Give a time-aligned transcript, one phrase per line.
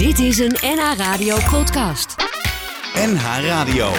[0.00, 2.16] Dit is een NH Radio podcast.
[2.94, 3.92] NH Radio.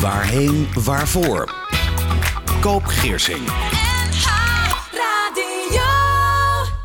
[0.00, 1.54] Waarheen, waarvoor?
[2.60, 3.48] Koop Geersing.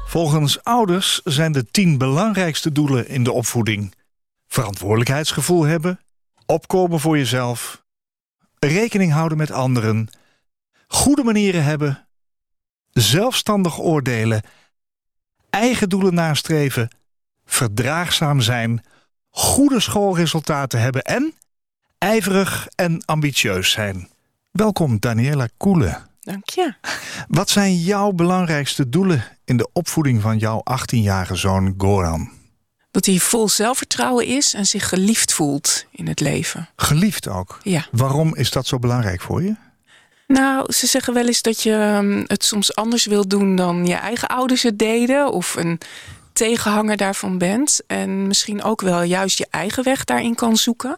[0.06, 3.94] Volgens ouders zijn de tien belangrijkste doelen in de opvoeding:
[4.48, 6.00] verantwoordelijkheidsgevoel hebben,
[6.46, 7.84] opkomen voor jezelf,
[8.60, 10.10] rekening houden met anderen,
[10.88, 12.08] goede manieren hebben,
[12.90, 14.42] zelfstandig oordelen,
[15.54, 16.88] eigen doelen nastreven,
[17.46, 18.84] verdraagzaam zijn,
[19.30, 21.34] goede schoolresultaten hebben en
[21.98, 24.10] ijverig en ambitieus zijn.
[24.52, 25.98] Welkom Daniela Koele.
[26.22, 26.74] Dank je.
[27.28, 32.32] Wat zijn jouw belangrijkste doelen in de opvoeding van jouw 18-jarige zoon Goran?
[32.92, 36.70] Dat hij vol zelfvertrouwen is en zich geliefd voelt in het leven.
[36.76, 37.60] Geliefd ook.
[37.64, 37.86] Ja.
[37.92, 39.56] Waarom is dat zo belangrijk voor je?
[40.28, 43.96] Nou, ze zeggen wel eens dat je ehm, het soms anders wilt doen dan je
[43.96, 45.32] eigen ouders het deden.
[45.32, 45.80] Of een
[46.34, 47.82] tegenhanger daarvan bent.
[47.88, 50.96] En misschien ook wel juist je eigen weg daarin kan zoeken.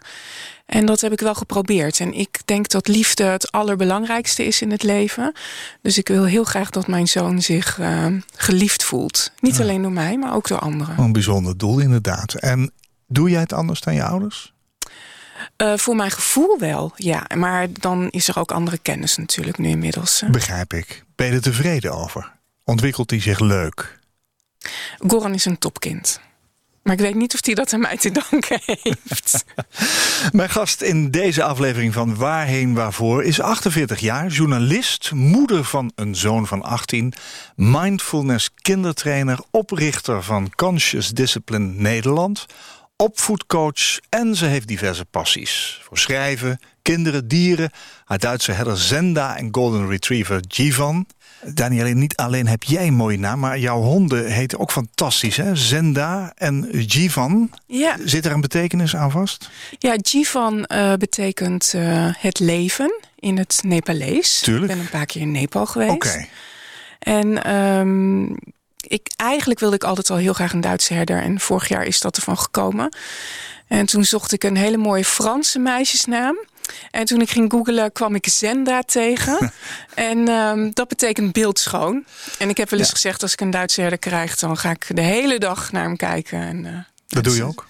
[0.65, 1.99] En dat heb ik wel geprobeerd.
[1.99, 5.33] En ik denk dat liefde het allerbelangrijkste is in het leven.
[5.81, 9.31] Dus ik wil heel graag dat mijn zoon zich uh, geliefd voelt.
[9.39, 10.99] Niet alleen door mij, maar ook door anderen.
[10.99, 12.33] Een bijzonder doel inderdaad.
[12.33, 12.71] En
[13.07, 14.54] doe jij het anders dan je ouders?
[15.57, 17.25] Uh, voor mijn gevoel wel, ja.
[17.35, 20.23] Maar dan is er ook andere kennis natuurlijk nu inmiddels.
[20.31, 21.03] Begrijp ik.
[21.15, 22.31] Ben je er tevreden over?
[22.63, 23.99] Ontwikkelt hij zich leuk?
[24.97, 26.19] Goran is een topkind.
[26.85, 29.45] Maar ik weet niet of hij dat aan mij te danken heeft.
[30.31, 36.15] Mijn gast in deze aflevering van Waarheen Waarvoor is 48 jaar, journalist, moeder van een
[36.15, 37.13] zoon van 18,
[37.55, 42.45] mindfulness kindertrainer, oprichter van Conscious Discipline Nederland,
[42.97, 45.81] opvoedcoach en ze heeft diverse passies.
[45.83, 47.71] Voor schrijven, kinderen, dieren,
[48.05, 51.07] haar Duitse herder Zenda en golden retriever Jivan.
[51.53, 55.37] Danielle, niet alleen heb jij een mooie naam, maar jouw honden heten ook fantastisch.
[55.37, 55.55] Hè?
[55.55, 57.49] Zenda en Jivan.
[57.67, 57.97] Ja.
[58.05, 59.49] Zit er een betekenis aan vast?
[59.79, 64.39] Ja, Jivan uh, betekent uh, het leven in het Nepalees.
[64.39, 64.71] Tuurlijk.
[64.71, 65.91] Ik ben een paar keer in Nepal geweest.
[65.91, 66.07] Oké.
[66.07, 66.29] Okay.
[66.99, 68.37] En um,
[68.87, 71.21] ik, eigenlijk wilde ik altijd al heel graag een Duitse herder.
[71.21, 72.95] En vorig jaar is dat ervan gekomen.
[73.67, 76.37] En toen zocht ik een hele mooie Franse meisjesnaam.
[76.91, 79.51] En toen ik ging googlen kwam ik Zenda tegen.
[79.93, 82.05] en um, dat betekent beeldschoon.
[82.37, 82.95] En ik heb wel eens ja.
[82.95, 84.35] gezegd, als ik een Duitse herder krijg...
[84.35, 86.39] dan ga ik de hele dag naar hem kijken.
[86.39, 87.67] En, uh, dat doe je ook?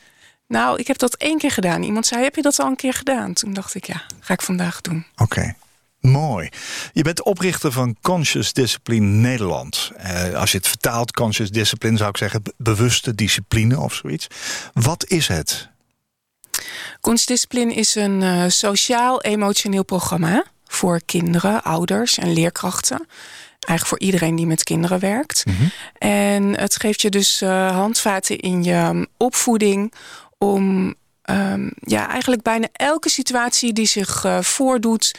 [0.47, 1.83] Nou, ik heb dat één keer gedaan.
[1.83, 3.33] Iemand zei, heb je dat al een keer gedaan?
[3.33, 5.05] Toen dacht ik, ja, ga ik vandaag doen.
[5.15, 5.23] Oké.
[5.23, 5.55] Okay.
[6.05, 6.49] Mooi.
[6.93, 9.91] Je bent oprichter van Conscious Discipline Nederland.
[9.97, 14.27] Uh, als je het vertaalt, Conscious Discipline, zou ik zeggen bewuste discipline of zoiets.
[14.73, 15.69] Wat is het?
[17.01, 23.07] Kunstdiscipline is een uh, sociaal-emotioneel programma voor kinderen, ouders en leerkrachten.
[23.59, 25.45] Eigenlijk voor iedereen die met kinderen werkt.
[25.45, 25.71] Mm -hmm.
[25.97, 29.93] En het geeft je dus uh, handvaten in je opvoeding
[30.37, 30.95] om
[31.29, 35.11] um, ja, eigenlijk bijna elke situatie die zich uh, voordoet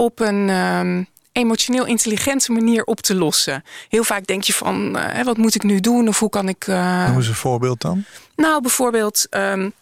[0.00, 3.64] op een um, emotioneel intelligente manier op te lossen.
[3.88, 6.08] Heel vaak denk je van, uh, wat moet ik nu doen?
[6.08, 6.66] Of hoe kan ik...
[6.66, 7.06] Uh...
[7.06, 8.04] Noem eens een voorbeeld dan.
[8.36, 9.72] Nou, bijvoorbeeld um,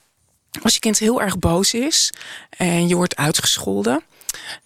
[0.63, 2.13] als je kind heel erg boos is
[2.51, 4.03] en je wordt uitgescholden...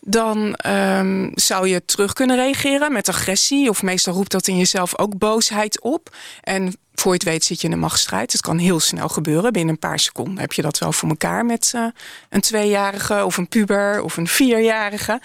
[0.01, 3.69] dan um, zou je terug kunnen reageren met agressie.
[3.69, 6.17] Of meestal roept dat in jezelf ook boosheid op.
[6.41, 8.33] En voor je het weet zit je in een machtsstrijd.
[8.33, 9.53] Het kan heel snel gebeuren.
[9.53, 11.87] Binnen een paar seconden heb je dat wel voor elkaar met uh,
[12.29, 15.21] een tweejarige of een puber of een vierjarige.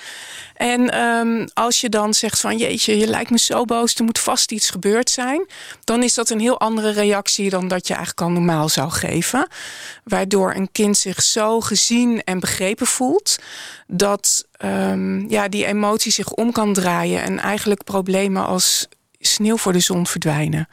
[0.54, 4.20] En um, als je dan zegt van jeetje, je lijkt me zo boos, er moet
[4.20, 5.46] vast iets gebeurd zijn.
[5.84, 9.48] Dan is dat een heel andere reactie dan dat je eigenlijk al normaal zou geven.
[10.04, 13.36] Waardoor een kind zich zo gezien en begrepen voelt.
[13.88, 17.22] Dat um, ja, die emotie zich om kan draaien.
[17.22, 18.88] En eigenlijk problemen als
[19.20, 20.68] sneeuw voor de zon verdwijnen.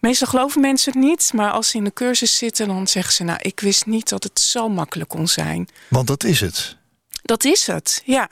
[0.00, 3.24] Meestal geloven mensen het niet, maar als ze in de cursus zitten, dan zeggen ze:
[3.24, 5.68] Nou, ik wist niet dat het zo makkelijk kon zijn.
[5.88, 6.78] Want dat is het.
[7.22, 8.30] Dat is het, ja.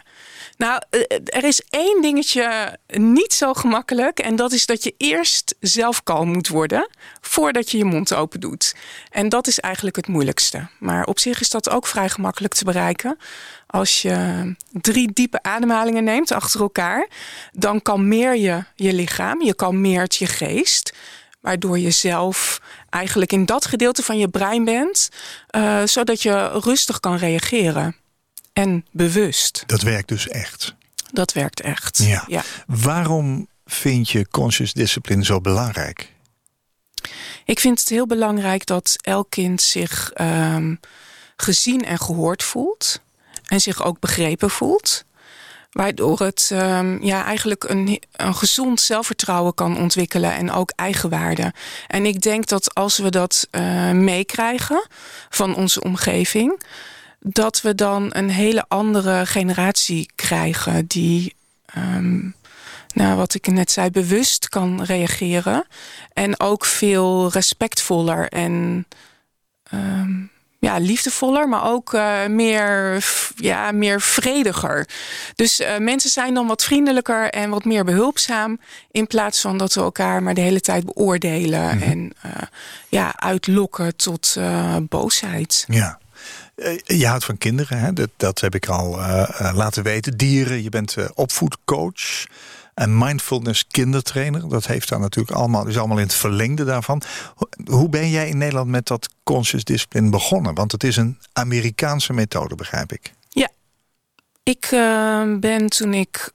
[0.58, 0.82] Nou,
[1.24, 4.18] er is één dingetje niet zo gemakkelijk.
[4.18, 6.88] En dat is dat je eerst zelf kalm moet worden.
[7.20, 8.74] voordat je je mond open doet.
[9.10, 10.68] En dat is eigenlijk het moeilijkste.
[10.78, 13.16] Maar op zich is dat ook vrij gemakkelijk te bereiken.
[13.66, 17.08] Als je drie diepe ademhalingen neemt achter elkaar.
[17.52, 19.42] dan kalmeer je je lichaam.
[19.42, 20.94] Je kalmeert je geest.
[21.40, 22.60] Waardoor je zelf
[22.90, 25.08] eigenlijk in dat gedeelte van je brein bent.
[25.56, 27.96] Uh, zodat je rustig kan reageren
[28.58, 29.62] en bewust.
[29.66, 30.74] Dat werkt dus echt?
[31.12, 32.24] Dat werkt echt, ja.
[32.26, 32.42] ja.
[32.66, 36.12] Waarom vind je conscious discipline zo belangrijk?
[37.44, 40.80] Ik vind het heel belangrijk dat elk kind zich um,
[41.36, 43.00] gezien en gehoord voelt.
[43.46, 45.04] En zich ook begrepen voelt.
[45.70, 51.52] Waardoor het um, ja, eigenlijk een, een gezond zelfvertrouwen kan ontwikkelen en ook eigenwaarde.
[51.86, 54.86] En ik denk dat als we dat uh, meekrijgen
[55.28, 56.62] van onze omgeving,
[57.18, 61.36] dat we dan een hele andere generatie krijgen die.
[61.76, 62.36] Um,
[62.94, 65.66] nou, wat ik net zei, bewust kan reageren.
[66.12, 68.86] En ook veel respectvoller en
[69.74, 70.30] um,
[70.60, 73.04] ja, liefdevoller, maar ook uh, meer,
[73.36, 74.88] ja, meer vrediger.
[75.34, 78.60] Dus uh, mensen zijn dan wat vriendelijker en wat meer behulpzaam.
[78.90, 81.90] In plaats van dat we elkaar maar de hele tijd beoordelen mm -hmm.
[81.90, 82.32] en uh,
[82.88, 84.36] ja, uitlokken tot
[84.88, 85.64] boosheid.
[85.68, 85.98] Ja.
[86.84, 87.92] Je houdt van kinderen, hè?
[87.92, 88.90] Dat, dat heb ik al
[89.52, 90.16] laten weten.
[90.16, 92.26] Dieren, je bent opvoedcoach.
[92.74, 97.02] En mindfulness kindertrainer, dat heeft daar natuurlijk allemaal, is allemaal in het verlengde daarvan.
[97.64, 100.54] Hoe ben jij in Nederland met dat conscious discipline begonnen?
[100.54, 103.12] Want het is een Amerikaanse methode, begrijp ik.
[103.28, 103.48] Ja,
[104.42, 104.66] ik
[105.40, 106.32] ben toen ik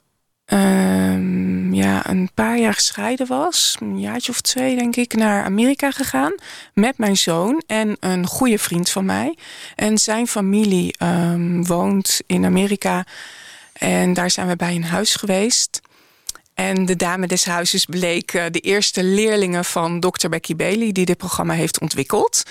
[0.47, 5.91] uh, ja, een paar jaar gescheiden was, een jaartje of twee denk ik, naar Amerika
[5.91, 6.35] gegaan.
[6.73, 9.37] Met mijn zoon en een goede vriend van mij.
[9.75, 13.05] En zijn familie uh, woont in Amerika.
[13.73, 15.81] En daar zijn we bij een huis geweest.
[16.53, 20.29] En de dame des huizes bleek de eerste leerlingen van Dr.
[20.29, 20.91] Becky Bailey...
[20.91, 22.43] die dit programma heeft ontwikkeld.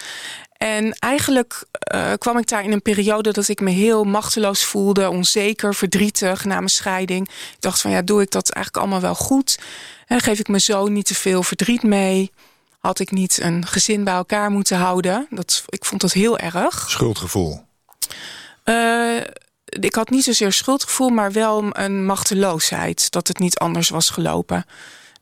[0.63, 1.65] En eigenlijk
[1.95, 5.09] uh, kwam ik daar in een periode dat ik me heel machteloos voelde...
[5.09, 7.29] onzeker, verdrietig na mijn scheiding.
[7.29, 9.59] Ik dacht van ja, doe ik dat eigenlijk allemaal wel goed?
[10.07, 12.33] En geef ik mijn zoon niet te veel verdriet mee?
[12.79, 15.27] Had ik niet een gezin bij elkaar moeten houden?
[15.31, 16.91] Dat, ik vond dat heel erg.
[16.91, 17.65] Schuldgevoel?
[18.65, 19.21] Uh,
[19.65, 23.11] ik had niet zozeer schuldgevoel, maar wel een machteloosheid.
[23.11, 24.65] Dat het niet anders was gelopen.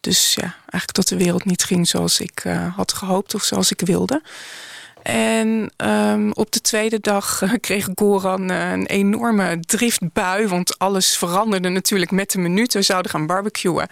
[0.00, 3.70] Dus ja, eigenlijk dat de wereld niet ging zoals ik uh, had gehoopt of zoals
[3.70, 4.22] ik wilde.
[5.02, 10.48] En um, op de tweede dag uh, kreeg Goran uh, een enorme driftbui.
[10.48, 12.72] Want alles veranderde natuurlijk met de minuut.
[12.72, 13.88] We zouden gaan barbecuen.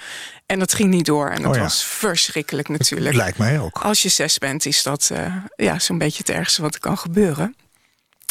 [0.47, 1.31] En dat ging niet door.
[1.31, 1.63] En dat oh ja.
[1.63, 3.11] was verschrikkelijk natuurlijk.
[3.11, 3.79] Het lijkt mij ook.
[3.79, 5.13] Als je zes bent is dat
[5.57, 7.57] ja, zo'n beetje het ergste wat er kan gebeuren.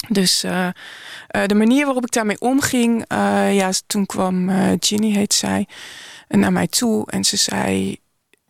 [0.10, 0.72] Dus uh, uh,
[1.46, 3.06] de manier waarop ik daarmee omging...
[3.12, 5.68] Uh, ja, toen kwam Ginny, heet zij,
[6.28, 7.12] naar mij toe.
[7.12, 7.98] En ze zei,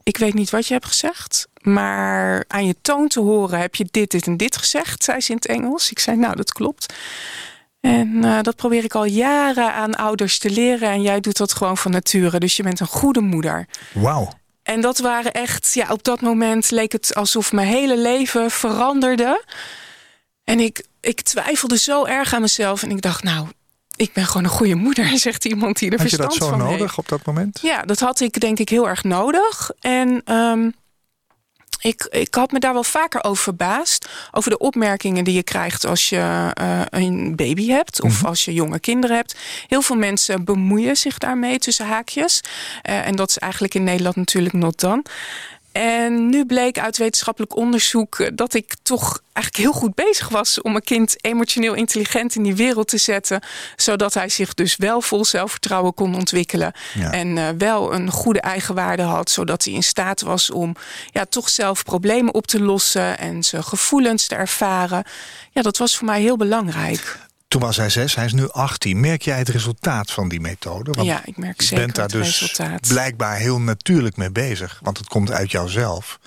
[0.03, 1.47] ik weet niet wat je hebt gezegd...
[1.67, 5.03] maar aan je toon te horen heb je dit, dit en dit gezegd...
[5.03, 5.91] zei ze in het Engels.
[5.91, 6.93] Ik zei, nou, dat klopt.
[7.79, 10.89] En dat probeer ik al jaren aan ouders te leren.
[10.89, 12.39] En jij doet dat gewoon van nature.
[12.39, 13.67] Dus je bent een goede moeder.
[13.93, 14.29] Wauw.
[14.63, 19.43] En dat waren echt, ja, op dat moment leek het alsof mijn hele leven veranderde...
[20.47, 22.83] En ik, ik twijfelde zo erg aan mezelf.
[22.83, 23.47] En ik dacht, nou,
[23.95, 26.51] ik ben gewoon een goede moeder, zegt iemand die er had verstand van heeft.
[26.51, 27.59] Had je dat zo nodig op dat moment?
[27.61, 29.71] Ja, dat had ik denk ik heel erg nodig.
[29.79, 30.73] En um,
[31.79, 34.07] ik, ik had me daar wel vaker over verbaasd.
[34.31, 38.01] Over de opmerkingen die je krijgt als je uh, een baby hebt.
[38.01, 38.25] Of mm -hmm.
[38.25, 39.35] als je jonge kinderen hebt.
[39.67, 42.41] Heel veel mensen bemoeien zich daarmee tussen haakjes.
[42.89, 45.03] Uh, en dat is eigenlijk in Nederland natuurlijk not done.
[45.77, 50.75] En nu bleek uit wetenschappelijk onderzoek dat ik toch eigenlijk heel goed bezig was om
[50.75, 53.41] een kind emotioneel intelligent in die wereld te zetten.
[53.75, 56.73] Zodat hij zich dus wel vol zelfvertrouwen kon ontwikkelen.
[56.93, 57.11] Ja.
[57.11, 59.29] En uh, wel een goede eigenwaarde had.
[59.29, 60.75] Zodat hij in staat was om
[61.11, 65.03] ja, toch zelf problemen op te lossen en zijn gevoelens te ervaren.
[65.51, 67.26] Ja, dat was voor mij heel belangrijk.
[67.47, 68.99] Toen was hij zes, hij is nu 18.
[68.99, 70.91] Merk jij het resultaat van die methode?
[70.91, 72.87] Want ja, ik merk zeker bent daar het dus resultaat.
[72.87, 74.79] blijkbaar heel natuurlijk mee bezig.
[74.83, 76.19] Want het komt uit jouzelf.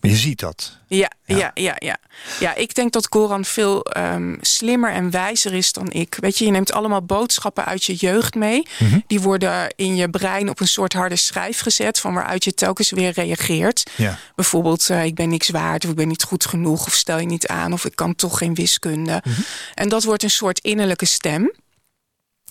[0.00, 0.78] Maar je ziet dat.
[0.96, 1.76] Ja, ja, ja, ja.
[1.78, 1.98] Ja,
[2.40, 6.16] ja ik denk dat Goran veel um, slimmer en wijzer is dan ik.
[6.20, 8.66] Weet je, je neemt allemaal boodschappen uit je jeugd mee.
[8.78, 9.04] Mm -hmm.
[9.06, 12.00] Die worden in je brein op een soort harde schijf gezet...
[12.00, 13.90] van waaruit je telkens weer reageert.
[13.96, 14.18] Ja.
[14.34, 16.86] Bijvoorbeeld, uh, ik ben niks waard of ik ben niet goed genoeg...
[16.86, 19.22] of stel je niet aan of ik kan toch geen wiskunde.
[19.24, 19.44] Mm -hmm.
[19.74, 21.52] En dat wordt een soort innerlijke stem...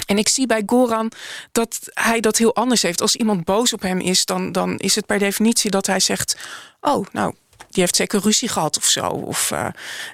[0.06, 1.12] En ik zie bij Goran
[1.52, 3.02] dat hij dat heel anders heeft.
[3.02, 6.38] Als iemand boos op hem is, dan, dan is het per definitie dat hij zegt...
[6.82, 7.34] oh, nou,
[7.74, 9.06] die heeft zeker ruzie gehad of zo.
[9.06, 9.66] Of, uh,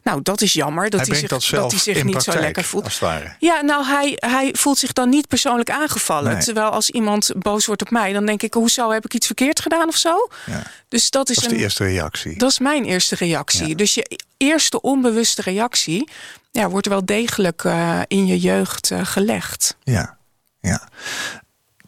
[0.03, 2.43] nou, dat is jammer dat hij, hij zich, dat, dat hij zich niet praktijk, zo
[2.43, 2.99] lekker voelt.
[3.39, 6.33] Ja, nou, hij, hij voelt zich dan niet persoonlijk aangevallen.
[6.33, 6.43] Nee.
[6.43, 9.59] Terwijl als iemand boos wordt op mij, dan denk ik, hoezo heb ik iets verkeerd
[9.59, 10.29] gedaan of zo?
[10.45, 10.63] Ja.
[10.87, 12.37] Dus dat is, dat is een, de eerste reactie.
[12.37, 13.67] Dat is mijn eerste reactie.
[13.67, 13.75] Ja.
[13.75, 16.09] Dus je eerste onbewuste reactie
[16.51, 19.75] ja, wordt wel degelijk uh, in je jeugd uh, gelegd.
[19.83, 20.17] Ja,
[20.59, 20.89] ja.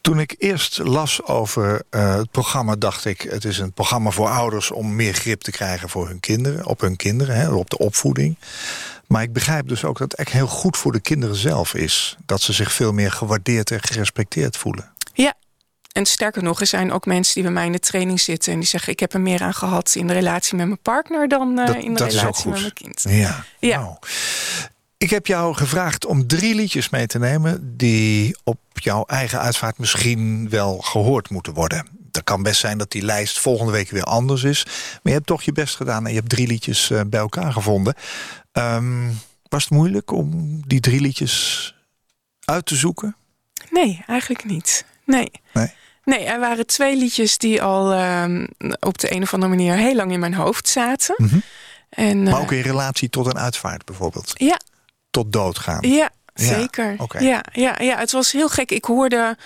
[0.01, 3.21] Toen ik eerst las over uh, het programma, dacht ik...
[3.21, 6.81] het is een programma voor ouders om meer grip te krijgen voor hun kinderen, op
[6.81, 8.35] hun kinderen, hè, op de opvoeding.
[9.07, 12.17] Maar ik begrijp dus ook dat het echt heel goed voor de kinderen zelf is.
[12.25, 14.91] Dat ze zich veel meer gewaardeerd en gerespecteerd voelen.
[15.13, 15.33] Ja,
[15.91, 18.53] en sterker nog, er zijn ook mensen die bij mij in de training zitten...
[18.53, 21.27] en die zeggen, ik heb er meer aan gehad in de relatie met mijn partner...
[21.27, 23.05] dan uh, dat, in de relatie met mijn kind.
[23.09, 23.79] Ja, ja.
[23.79, 23.95] Nou.
[25.01, 27.77] Ik heb jou gevraagd om drie liedjes mee te nemen...
[27.77, 31.87] die op jouw eigen uitvaart misschien wel gehoord moeten worden.
[32.11, 34.63] Het kan best zijn dat die lijst volgende week weer anders is.
[34.65, 37.53] Maar je hebt toch je best gedaan en je hebt drie liedjes eh, bij elkaar
[37.53, 37.93] gevonden.
[38.51, 39.09] Ehm,
[39.49, 41.75] was het moeilijk om die drie liedjes
[42.45, 43.15] uit te zoeken?
[43.69, 44.85] Nee, eigenlijk niet.
[45.05, 45.31] Nee.
[45.53, 45.73] Nee.
[46.03, 48.47] Nee, er waren twee liedjes die al ehm,
[48.79, 51.15] op de een of andere manier heel lang in mijn hoofd zaten.
[51.17, 51.39] Mhm.
[51.89, 54.33] En, Maar eh, ook in relatie tot een uitvaart bijvoorbeeld.
[54.33, 54.59] ja,
[55.11, 55.81] Tot doodgaan.
[55.81, 56.95] ja, Ja, zeker.
[57.19, 58.71] Ja, ja, ja, het was heel gek.
[58.71, 59.37] Ik hoorde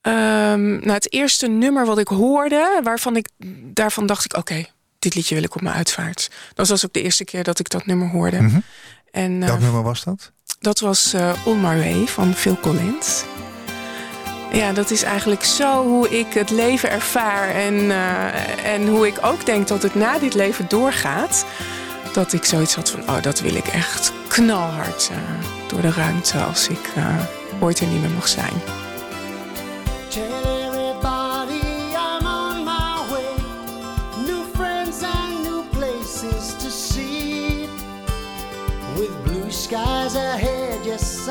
[0.00, 3.28] ehm, nou, het eerste nummer wat ik hoorde, waarvan ik
[3.74, 4.64] daarvan dacht ik, oké,
[4.98, 6.30] dit liedje wil ik op mijn uitvaart.
[6.54, 8.40] Dat was ook de eerste keer dat ik dat nummer hoorde.
[8.40, 8.60] Mhm.
[9.10, 10.32] En eh, Welk nummer was dat?
[10.60, 13.24] dat was eh, On My Way van Phil Collins.
[14.52, 17.48] Ja, dat is eigenlijk zo hoe ik het leven ervaar.
[17.48, 21.44] En, eh, en hoe ik ook denk dat het na dit leven doorgaat.
[22.12, 25.16] Dat ik zoiets had van, oh, dat wil ik echt knalhard eh,
[25.68, 27.16] door de ruimte als ik eh,
[27.60, 28.52] ooit er niet meer mag zijn.
[38.96, 41.24] With blue skies ahead, yes,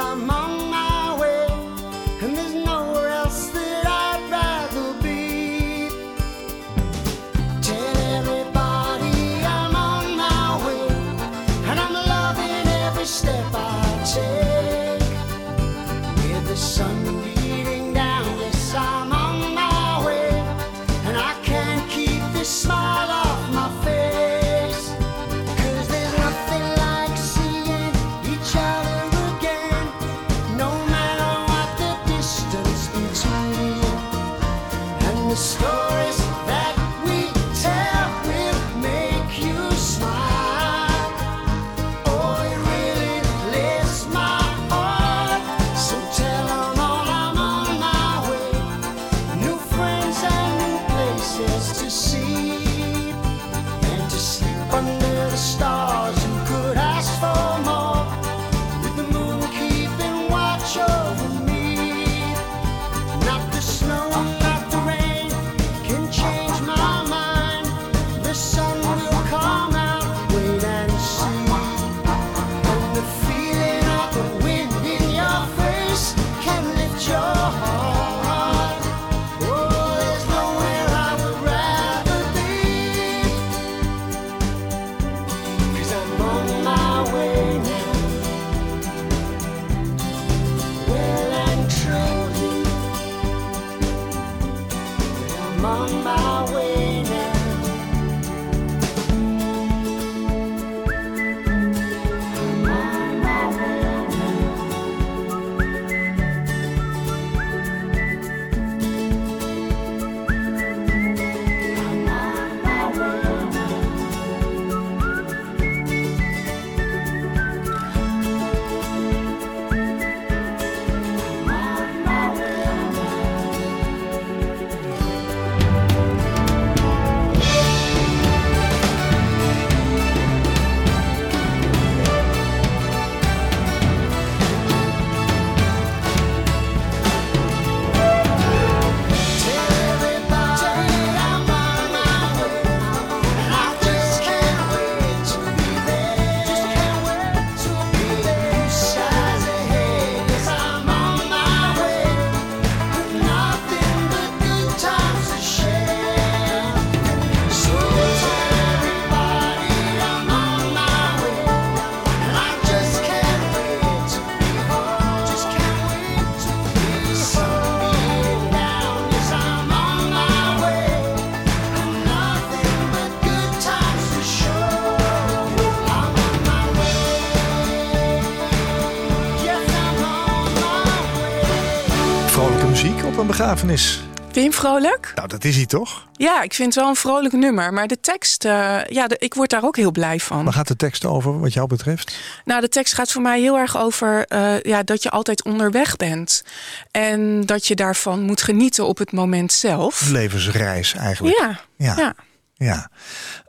[183.49, 183.99] begrafenis.
[184.31, 185.11] Wim Vrolijk?
[185.15, 186.07] Nou, dat is hij toch?
[186.13, 187.73] Ja, ik vind het wel een vrolijk nummer.
[187.73, 190.43] Maar de tekst, eh, ja, de- ik word daar ook heel blij van.
[190.43, 192.17] Waar gaat de tekst over wat jou betreft?
[192.45, 195.95] Nou, de tekst gaat voor mij heel erg over eh, ja, dat je altijd onderweg
[195.95, 196.43] bent.
[196.91, 200.09] En dat je daarvan moet genieten op het moment zelf.
[200.09, 201.37] Levensreis eigenlijk.
[201.39, 201.95] Ja, Ja.
[201.97, 202.15] ja.
[202.53, 202.89] Ja.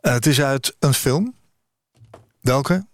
[0.01, 1.35] Eh, het is uit een film.
[2.41, 2.87] Welke?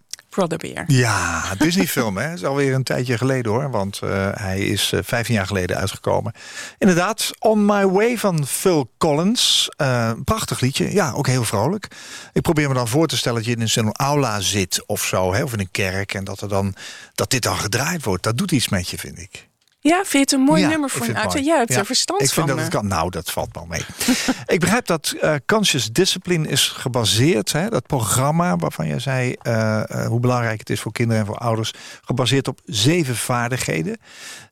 [0.87, 2.33] Ja, Disney-film, hè?
[2.33, 3.71] is alweer een tijdje geleden hoor.
[3.71, 6.33] Want eh, hij is uh, 15 jaar geleden uitgekomen.
[6.77, 9.69] Inderdaad, On My Way van Phil Collins.
[9.81, 10.93] Uh, prachtig liedje.
[10.93, 11.87] Ja, ook heel vrolijk.
[12.33, 15.33] Ik probeer me dan voor te stellen dat je in zo'n aula zit of zo.
[15.33, 15.43] Hè?
[15.43, 16.13] Of in een kerk.
[16.13, 16.75] En dat, er dan,
[17.15, 18.23] dat dit dan gedraaid wordt.
[18.23, 19.46] Dat doet iets met je, vind ik.
[19.87, 21.43] Ja, vind je het een mooi Ja, nummer ik voor een mooi.
[21.43, 21.77] Ja, het Ja.
[21.77, 22.35] er verstand Ik van.
[22.35, 22.79] vind dat het eh.
[22.79, 22.87] kan.
[22.89, 23.85] Nou, dat valt wel mee.
[24.55, 30.05] ik begrijp dat eh, Conscious Discipline is gebaseerd, hè, dat programma waarvan jij zei eh,
[30.07, 31.73] hoe belangrijk het is voor kinderen en voor ouders,
[32.05, 33.97] gebaseerd op zeven vaardigheden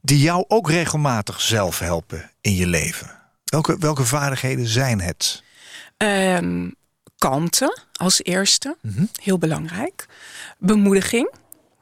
[0.01, 3.12] die jou ook regelmatig zelf helpen in je leven.
[3.46, 5.44] Welke, welke vaardigheden zijn het?
[5.98, 6.70] Ehm,
[7.18, 9.04] kalmte als eerste, Mhm.
[9.22, 10.06] heel belangrijk.
[10.58, 11.32] Bemoediging,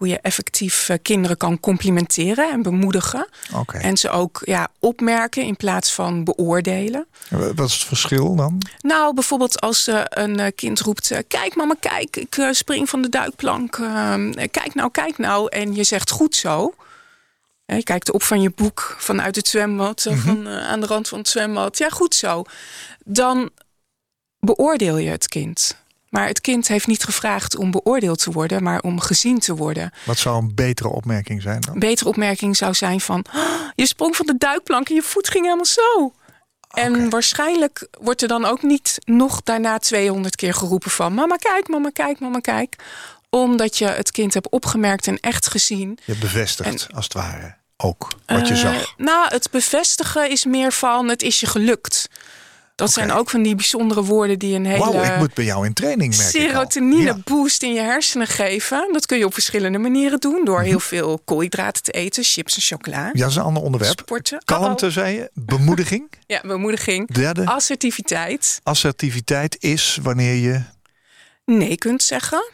[0.03, 3.27] hoe je effectief eh, kinderen kan complimenteren en bemoedigen.
[3.67, 7.07] En ze ook ja, opmerken in plaats van beoordelen.
[7.29, 8.61] Wat is het verschil dan?
[8.81, 11.23] Nou, bijvoorbeeld als eh, een eh, kind roept...
[11.27, 13.77] kijk mama, kijk, ik spring van de duikplank.
[13.77, 15.47] Ehm, eh, kijk nou, kijk nou.
[15.49, 16.73] En je zegt goed zo.
[17.65, 20.05] Je kijkt op van je boek vanuit het zwembad.
[20.05, 20.17] Mhm.
[20.17, 21.77] van, aan de rand van het zwembad.
[21.77, 22.43] Ja, goed zo.
[23.05, 23.49] Dan
[24.39, 25.82] beoordeel je het kind.
[26.13, 28.63] Maar het kind heeft niet gevraagd om beoordeeld te worden...
[28.63, 29.91] maar om gezien te worden.
[30.05, 31.73] Wat zou een betere opmerking zijn dan?
[31.73, 33.25] Een betere opmerking zou zijn van...
[33.35, 33.41] "Oh,
[33.75, 36.13] je sprong van de duikplank en je voet ging helemaal zo.
[36.69, 41.13] En waarschijnlijk wordt er dan ook niet nog daarna 200 keer geroepen van...
[41.13, 42.75] mama kijk, mama kijk, mama kijk.
[43.29, 45.89] Omdat je het kind hebt opgemerkt en echt gezien.
[46.05, 48.93] Je hebt bevestigd, als het ware, ook wat je Eh, zag.
[48.97, 52.09] Nou, het bevestigen is meer van het is je gelukt.
[52.75, 54.79] Dat zijn ook van die bijzondere woorden die een hele...
[54.91, 56.39] Wauw, ik moet bij jou in training merken.
[56.41, 58.89] serotonine boost in je hersenen geven.
[58.93, 60.45] Dat kun je op verschillende manieren doen.
[60.45, 63.05] Door heel veel koolhydraten te eten, chips en chocola.
[63.05, 63.99] Ja, dat is een ander onderwerp.
[63.99, 64.41] Sporten.
[64.45, 65.29] Kalmte, Oh, zei je.
[65.33, 66.11] Bemoediging.
[66.27, 67.07] Ja, bemoediging.
[67.13, 68.59] Derde, Assertiviteit.
[68.63, 70.61] assertiviteit is wanneer je,
[71.45, 72.51] Nee kunt zeggen.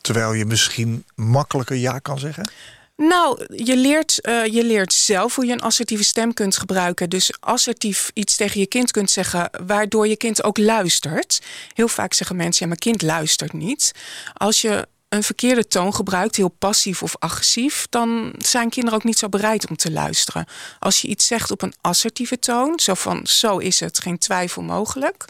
[0.00, 2.50] terwijl je misschien makkelijker ja kan zeggen.
[2.96, 7.10] Nou, je leert, eh, je leert zelf hoe je een assertieve stem kunt gebruiken.
[7.10, 11.40] Dus assertief iets tegen je kind kunt zeggen, waardoor je kind ook luistert.
[11.72, 13.92] Heel vaak zeggen mensen, ja, mijn kind luistert niet.
[14.32, 19.18] Als je een verkeerde toon gebruikt, heel passief of agressief, dan zijn kinderen ook niet
[19.18, 20.46] zo bereid om te luisteren.
[20.78, 24.62] Als je iets zegt op een assertieve toon, zo van zo is het, geen twijfel
[24.62, 25.24] mogelijk,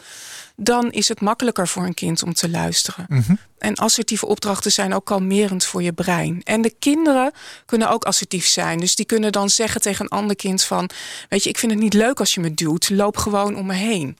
[0.55, 3.07] dan is het makkelijker voor een kind om te luisteren.
[3.57, 6.41] En assertieve opdrachten zijn ook kalmerend voor je brein.
[6.43, 7.31] En de kinderen
[7.65, 8.79] kunnen ook assertief zijn.
[8.79, 10.89] Dus die kunnen dan zeggen tegen een ander kind van...
[11.29, 12.89] weet je, ik vind het niet leuk als je me duwt.
[12.89, 14.17] Loop gewoon om me heen.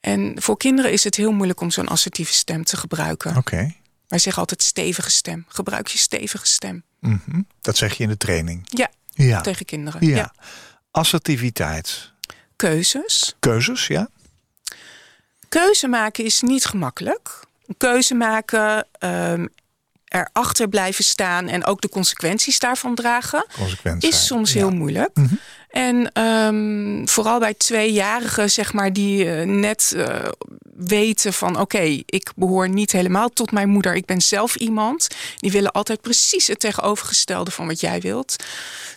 [0.00, 3.36] En voor kinderen is het heel moeilijk om zo'n assertieve stem te gebruiken.
[3.36, 3.74] Oké,
[4.10, 5.44] Wij zeggen altijd stevige stem.
[5.48, 6.82] Gebruik je stevige stem.
[7.00, 7.40] Mhm.
[7.60, 8.62] dat zeg je in de training.
[8.68, 9.40] Ja, Ja.
[9.40, 10.06] tegen kinderen.
[10.06, 10.16] ja.
[10.16, 10.32] Ja.
[10.90, 12.12] Assertiviteit.
[12.56, 13.36] Keuzes.
[13.40, 14.08] Keuzes, ja.
[15.48, 17.40] Keuze maken is niet gemakkelijk.
[17.76, 19.46] Keuze maken, ehm
[20.08, 21.48] erachter blijven staan...
[21.48, 23.46] en ook de consequenties daarvan dragen...
[23.98, 24.58] Is soms Ja.
[24.58, 25.10] heel moeilijk.
[25.70, 30.28] En ehm, vooral bij tweejarigen, zeg maar, die eh, net eh,
[30.76, 31.60] weten van...
[31.60, 33.94] oké, ik behoor niet helemaal tot mijn moeder.
[33.94, 35.06] Ik ben zelf iemand.
[35.36, 38.36] Die willen altijd precies het tegenovergestelde van wat jij wilt.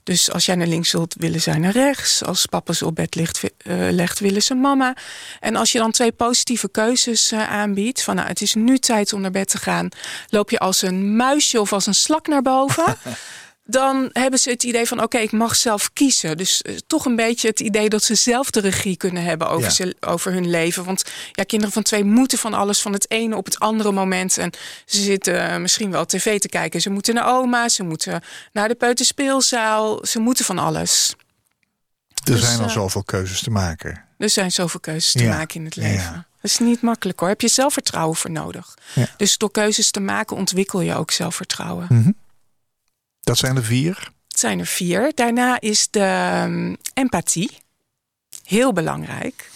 [0.04, 2.24] Dus als jij naar links wilt, willen zij naar rechts.
[2.24, 4.96] Als papa ze op bed ligt, eh, legt, willen ze mama.
[5.40, 8.04] En als je dan twee positieve keuzes aanbiedt...
[8.04, 9.90] van nou, het is nu tijd om naar bed te gaan...
[10.30, 12.98] loop je als een muisje of als een slak naar boven...
[13.66, 16.38] dan hebben ze het idee van oké, ik mag zelf kiezen.
[16.38, 19.64] Dus eh, toch een beetje het idee dat ze zelf de regie kunnen hebben over,
[19.64, 19.70] Ja.
[19.70, 20.84] ze, over hun leven.
[20.84, 24.38] Want ja, kinderen van twee moeten van alles van het ene op het andere moment.
[24.38, 24.52] En
[24.86, 26.82] ze zitten eh, misschien wel tv te kijken.
[26.82, 28.22] Ze moeten naar oma, ze moeten
[28.52, 30.06] naar de peuterspeelzaal.
[30.06, 31.16] Ze moeten van alles.
[32.24, 34.04] Er Dus, zijn al eh, zoveel keuzes te maken.
[34.18, 35.94] Er zijn zoveel keuzes te Ja, maken in het leven.
[35.94, 36.26] ja.
[36.42, 37.30] Dat is niet makkelijk hoor.
[37.30, 38.74] Heb je zelfvertrouwen voor nodig.
[39.18, 41.86] Dus door keuzes te maken ontwikkel je ook zelfvertrouwen.
[41.90, 42.12] Mhm.
[43.24, 44.12] Dat zijn er vier.
[44.28, 45.12] Het zijn er vier.
[45.16, 47.58] Daarna is de ehm, empathie.
[48.44, 49.50] Heel belangrijk.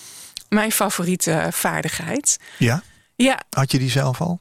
[0.49, 2.39] Mijn favoriete vaardigheid.
[2.57, 2.83] Ja,
[3.15, 4.39] Ja, had je die zelf al?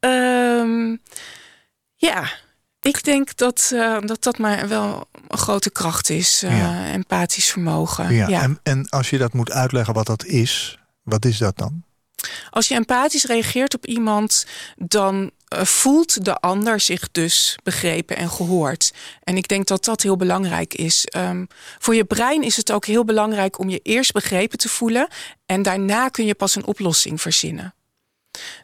[0.00, 0.96] ehm,
[1.96, 2.30] ja.
[2.80, 6.40] ik denk dat, eh, dat dat maar wel een grote kracht is.
[6.40, 6.86] Ja.
[6.92, 8.14] Empathisch vermogen.
[8.14, 8.28] Ja.
[8.28, 8.42] Ja.
[8.42, 11.82] En, en als je dat moet uitleggen wat dat is, wat is dat dan?
[12.50, 15.30] Als je empathisch reageert op iemand, dan
[15.62, 18.92] voelt de ander zich dus begrepen en gehoord.
[19.22, 21.04] En ik denk dat dat heel belangrijk is.
[21.04, 21.44] Ehm,
[21.78, 25.08] voor je brein is het ook heel belangrijk om je eerst begrepen te voelen.
[25.46, 27.74] En daarna kun je pas een oplossing verzinnen.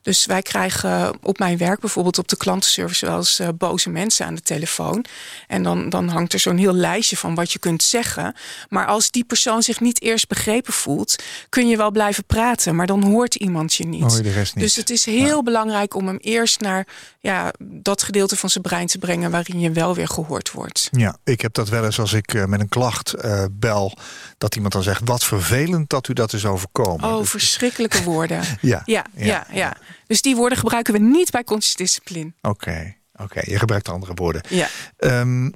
[0.03, 4.27] Dus wij krijgen op mijn werk, bijvoorbeeld op de klantenservice, wel eens eh, boze mensen
[4.27, 5.05] aan de telefoon.
[5.47, 8.35] En dan, dan hangt er zo'n heel lijstje van wat je kunt zeggen.
[8.69, 11.17] Maar als die persoon zich niet eerst begrepen voelt,
[11.49, 14.03] kun je wel blijven praten, maar dan hoort iemand je niet.
[14.03, 14.65] Hoor je de rest niet.
[14.65, 16.87] Dus het is heel belangrijk om hem eerst naar
[17.21, 20.89] ja, dat gedeelte van zijn brein te brengen waarin je wel weer gehoord wordt.
[20.91, 23.97] Ja, ik heb dat wel eens als ik eh, met een klacht eh, bel,
[24.39, 27.05] dat iemand dan zegt: Wat vervelend dat u dat is overkomen.
[27.09, 28.41] Oh, Dat- verschrikkelijke woorden.
[28.61, 32.33] Ja, Ja, ja, ja, ja, Dus die woorden gebruiken we niet bij conscious discipline.
[32.43, 33.41] Oké, oké.
[33.45, 34.43] je gebruikt andere woorden.
[34.49, 34.69] Ja.
[34.97, 35.51] Ehm,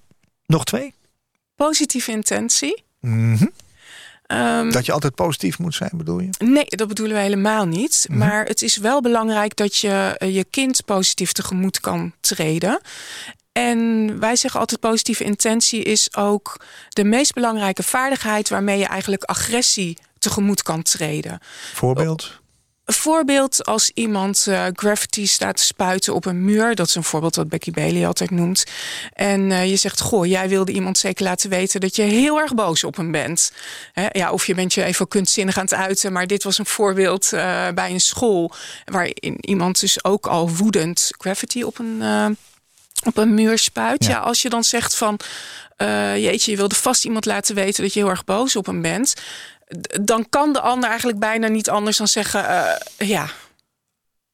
[0.46, 0.94] nog twee?
[1.56, 2.84] Positieve intentie.
[3.00, 3.46] Mhm.
[4.26, 6.28] Ehm, Dat je altijd positief moet zijn, bedoel je?
[6.38, 8.06] Nee, dat bedoelen we helemaal niet.
[8.08, 8.18] Mhm.
[8.18, 12.80] Maar het is wel belangrijk dat je eh, je kind positief tegemoet kan treden.
[13.52, 19.22] En wij zeggen altijd positieve intentie is ook de meest belangrijke vaardigheid waarmee je eigenlijk
[19.24, 21.38] agressie tegemoet kan treden.
[21.74, 22.40] Voorbeeld?
[22.84, 26.74] Een voorbeeld als iemand eh, graffiti staat te spuiten op een muur.
[26.74, 28.64] Dat is een voorbeeld wat Becky Bailey altijd noemt.
[29.12, 31.80] En eh, je zegt, goh, jij wilde iemand zeker laten weten...
[31.80, 33.52] dat je heel erg boos op hem bent.
[33.92, 36.12] Hè, ja, of je bent je even kunstzinnig aan het uiten.
[36.12, 38.52] Maar dit was een voorbeeld eh, bij een school...
[38.84, 42.02] waarin iemand dus ook al woedend graffiti op een...
[43.04, 44.04] op een muur spuit.
[44.04, 44.10] Ja.
[44.10, 44.18] Ja.
[44.18, 45.20] als je dan zegt van...
[46.16, 49.14] jeetje, je wilde vast iemand laten weten dat je heel erg boos op hem bent...
[50.02, 52.48] dan kan de ander eigenlijk bijna niet anders dan zeggen...
[52.48, 53.30] eh, ja.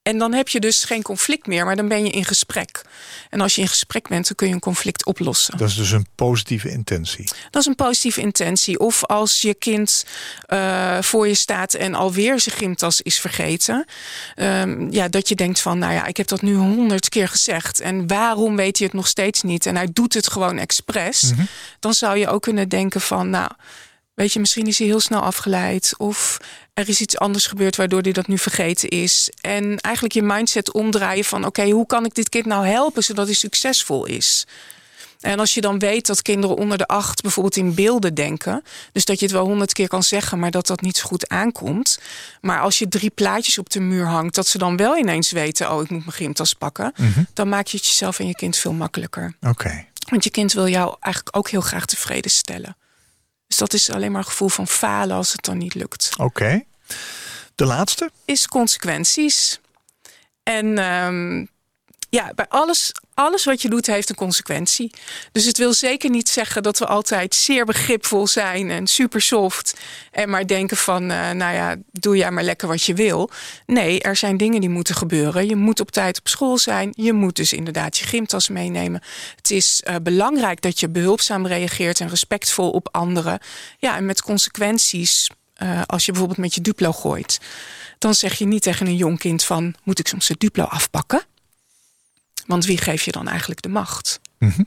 [0.03, 2.83] En dan heb je dus geen conflict meer, maar dan ben je in gesprek.
[3.31, 5.59] En als je in gesprek bent, dan kun je een conflict oplossen.
[5.59, 7.29] Dat is dus een positieve intentie.
[7.51, 8.79] Dat is een positieve intentie.
[8.79, 10.05] Of als je kind
[10.47, 13.85] eh, voor je staat en alweer zijn gymtas is vergeten.
[14.35, 17.81] Ehm, ja, dat je denkt van, nou ja, ik heb dat nu honderd keer gezegd.
[17.81, 19.67] En waarom weet hij het nog steeds niet?
[19.67, 21.33] En hij doet het gewoon expres.
[21.81, 23.51] Dan zou je ook kunnen denken van, nou,
[24.21, 25.95] weet je, misschien is hij heel snel afgeleid.
[25.97, 26.39] Of
[26.75, 29.33] er is iets anders gebeurd waardoor hij dat nu vergeten is.
[29.41, 33.27] En eigenlijk je mindset omdraaien van, oké, hoe kan ik dit kind nou helpen zodat
[33.27, 34.47] hij succesvol is?
[35.21, 38.63] En als je dan weet dat kinderen onder de acht bijvoorbeeld in beelden denken.
[38.93, 41.29] Dus dat je het wel honderd keer kan zeggen, maar dat dat niet zo goed
[41.29, 41.99] aankomt.
[42.41, 45.73] Maar als je drie plaatjes op de muur hangt, dat ze dan wel ineens weten:
[45.73, 46.93] oh, ik moet mijn gymtas pakken.
[47.35, 49.35] Dan maak je het jezelf en je kind veel makkelijker.
[49.41, 49.85] Oké.
[50.11, 52.77] Want je kind wil jou eigenlijk ook heel graag tevreden stellen.
[53.51, 56.11] Dus dat is alleen maar een gevoel van falen als het dan niet lukt.
[56.17, 56.63] Oké.
[57.55, 58.11] De laatste?
[58.25, 59.61] Is consequenties.
[60.43, 61.47] En ehm,
[62.11, 64.91] ja, bij alles, alles wat je doet heeft een consequentie.
[65.33, 69.75] Dus het wil zeker niet zeggen dat we altijd zeer begripvol zijn en super soft.
[70.11, 73.31] En maar denken van, eh, nou ja, doe jij maar lekker wat je wil.
[73.67, 75.47] Nee, er zijn dingen die moeten gebeuren.
[75.47, 76.93] Je moet op tijd op school zijn.
[76.97, 79.03] Je moet dus inderdaad je gymtas meenemen.
[79.37, 83.39] Het is eh, belangrijk dat je behulpzaam reageert en respectvol op anderen.
[83.79, 85.31] Ja, en met consequenties.
[85.55, 87.41] eh, als je bijvoorbeeld met je Duplo gooit,
[87.99, 91.30] dan zeg je niet tegen een jong kind van: moet ik soms het Duplo afpakken?
[92.51, 94.21] Want wie geeft je dan eigenlijk de macht?
[94.39, 94.63] Mhm.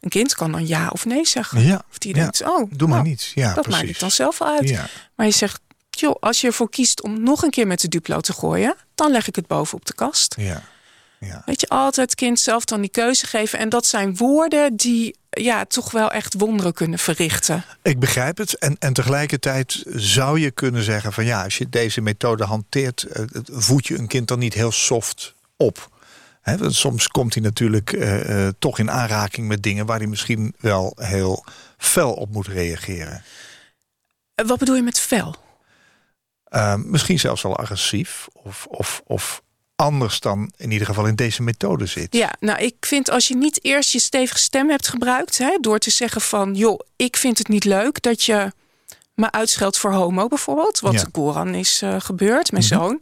[0.00, 1.62] Een kind kan dan ja of nee zeggen.
[1.62, 1.82] Ja.
[1.90, 2.20] Of die ja.
[2.20, 3.32] denkt, oh, Doe maar nou, niets.
[3.34, 3.72] Ja, dat precies.
[3.80, 4.68] maakt het dan zelf wel uit.
[4.68, 4.88] Ja.
[5.14, 5.60] Maar je zegt,
[5.90, 9.10] joh, als je ervoor kiest om nog een keer met de Duplo te gooien, dan
[9.10, 10.34] leg ik het boven op de kast.
[10.38, 10.62] Ja.
[11.20, 11.42] Ja.
[11.44, 13.58] Weet je, altijd het kind zelf dan die keuze geven.
[13.58, 17.64] En dat zijn woorden die ja, toch wel echt wonderen kunnen verrichten.
[17.82, 18.58] Ik begrijp het.
[18.58, 23.24] En, en tegelijkertijd zou je kunnen zeggen van ja, als je deze methode hanteert, eh,
[23.44, 25.97] voed je een kind dan niet heel soft op.
[26.56, 30.92] Soms komt hij natuurlijk eh, eh, toch in aanraking met dingen waar hij misschien wel
[30.96, 31.44] heel
[31.76, 33.22] fel op moet reageren.
[34.34, 35.34] Wat bedoel je met fel?
[36.44, 39.42] Eh, misschien zelfs wel agressief of, of, of
[39.76, 42.14] anders dan in ieder geval in deze methode zit.
[42.14, 45.78] Ja, nou, ik vind als je niet eerst je stevige stem hebt gebruikt, hè, door
[45.78, 48.52] te zeggen van, joh, ik vind het niet leuk dat je
[49.18, 51.04] me uitscheldt voor homo bijvoorbeeld, wat Ja.
[51.12, 53.00] Goran is eh, gebeurd, mijn zoon.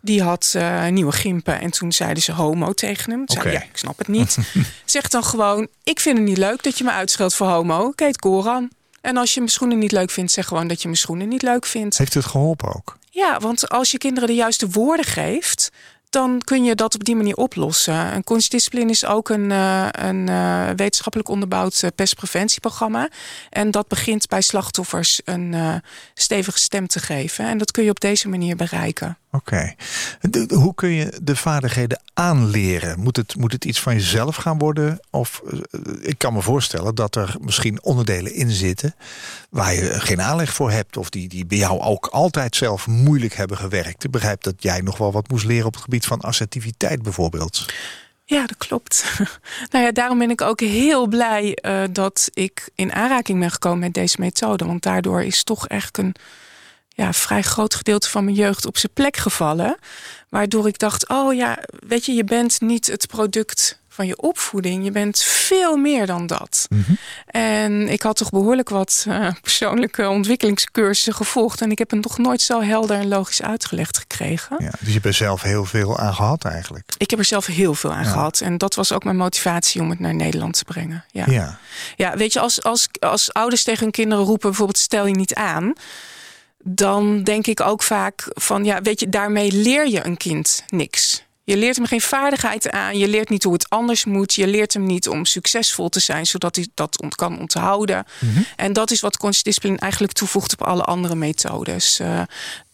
[0.00, 3.26] Die had eh, nieuwe gimpen en toen zeiden ze homo tegen hem.
[3.26, 4.36] Toen zei ja, ik snap het niet.
[4.84, 7.88] zeg dan gewoon, ik vind het niet leuk dat je me uitscheldt voor homo.
[7.88, 8.70] Ik heet Goran.
[9.00, 11.42] En als je mijn schoenen niet leuk vindt, zeg gewoon dat je mijn schoenen niet
[11.42, 11.98] leuk vindt.
[11.98, 12.98] Heeft het geholpen ook?
[13.10, 15.70] Ja, want als je kinderen de juiste woorden geeft,
[16.12, 18.14] dan kun je dat op die manier oplossen.
[18.14, 23.08] Een kunstdiscipline is ook een, eh, een eh, wetenschappelijk onderbouwd eh, pestpreventieprogramma.
[23.50, 25.82] En dat begint bij slachtoffers een
[26.14, 27.44] stevige stem te geven.
[27.44, 29.16] En dat kun je op deze manier bereiken.
[29.34, 29.74] Oké.
[30.48, 33.00] Hoe kun je de vaardigheden aanleren?
[33.00, 35.00] Moet het, moet het iets van jezelf gaan worden?
[35.10, 35.58] Of eh,
[36.00, 38.94] ik kan me voorstellen dat er misschien onderdelen in zitten
[39.50, 43.34] waar je geen aanleg voor hebt, of die, die bij jou ook altijd zelf moeilijk
[43.34, 44.04] hebben gewerkt.
[44.04, 47.66] Ik begrijp dat jij nog wel wat moest leren op het gebied van assertiviteit bijvoorbeeld.
[48.24, 49.04] Ja, dat klopt.
[49.70, 53.78] nou ja, daarom ben ik ook heel blij eh, dat ik in aanraking ben gekomen
[53.78, 54.64] met deze methode.
[54.64, 56.14] Want daardoor is toch echt een
[56.94, 59.76] ja, vrij groot gedeelte van mijn jeugd op zijn plek gevallen.
[60.28, 64.84] Waardoor ik dacht, oh ja, weet je, je bent niet het product van je opvoeding.
[64.84, 66.68] Je bent veel meer dan dat.
[67.26, 71.60] En ik had toch behoorlijk wat eh, persoonlijke ontwikkelingscursussen gevolgd.
[71.60, 74.56] En ik heb het nog nooit zo helder en logisch uitgelegd gekregen.
[74.58, 76.92] Ja, dus je hebt er zelf heel veel aan gehad eigenlijk.
[76.96, 78.10] Ik heb er zelf heel veel aan Ja.
[78.10, 78.40] gehad.
[78.40, 81.04] En dat was ook mijn motivatie om het naar Nederland te brengen.
[81.10, 81.58] Ja, ja.
[81.96, 82.16] Ja.
[82.16, 84.48] weet je, als, als, als ouders tegen hun kinderen roepen...
[84.48, 85.72] bijvoorbeeld stel je niet aan...
[86.62, 88.64] dan denk ik ook vaak van...
[88.64, 91.24] ja, weet je, daarmee leer je een kind niks.
[91.44, 92.98] Je leert hem geen vaardigheid aan.
[92.98, 94.34] Je leert niet hoe het anders moet.
[94.34, 96.26] Je leert hem niet om succesvol te zijn...
[96.26, 98.04] zodat hij dat ont- kan onthouden.
[98.56, 100.52] En dat is wat conscious discipline eigenlijk toevoegt...
[100.52, 101.98] op alle andere methodes.
[101.98, 102.22] Eh,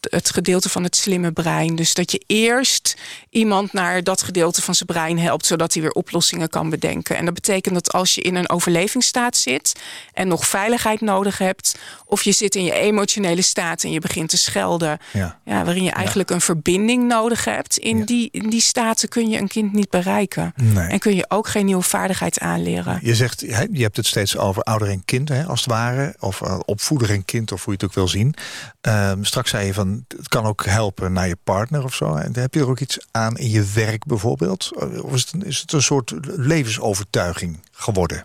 [0.00, 1.76] het gedeelte van het slimme brein.
[1.76, 2.94] Dus dat je eerst
[3.30, 7.16] iemand naar dat gedeelte van zijn brein helpt, zodat hij weer oplossingen kan bedenken.
[7.16, 9.72] En dat betekent dat als je in een overlevingsstaat zit
[10.12, 14.28] en nog veiligheid nodig hebt, of je zit in je emotionele staat en je begint
[14.28, 15.38] te schelden, Ja.
[15.44, 18.04] ja, waarin je eigenlijk een verbinding nodig hebt, in, Ja.
[18.04, 20.52] die, in die staten kun je een kind niet bereiken.
[20.56, 20.86] Nee.
[20.86, 22.98] En kun je ook geen nieuwe vaardigheid aanleren.
[23.02, 23.40] Je zegt,
[23.70, 26.14] je hebt het steeds over ouder en kind, hè, als het ware.
[26.18, 28.34] Of uh, opvoeder en kind, of hoe je het ook wil zien.
[28.80, 32.14] Um, straks zei je van, het kan ook helpen naar je partner of zo.
[32.14, 34.70] En heb je er ook iets aan in je werk bijvoorbeeld?
[35.02, 38.22] Of is het is het een soort levensovertuiging geworden?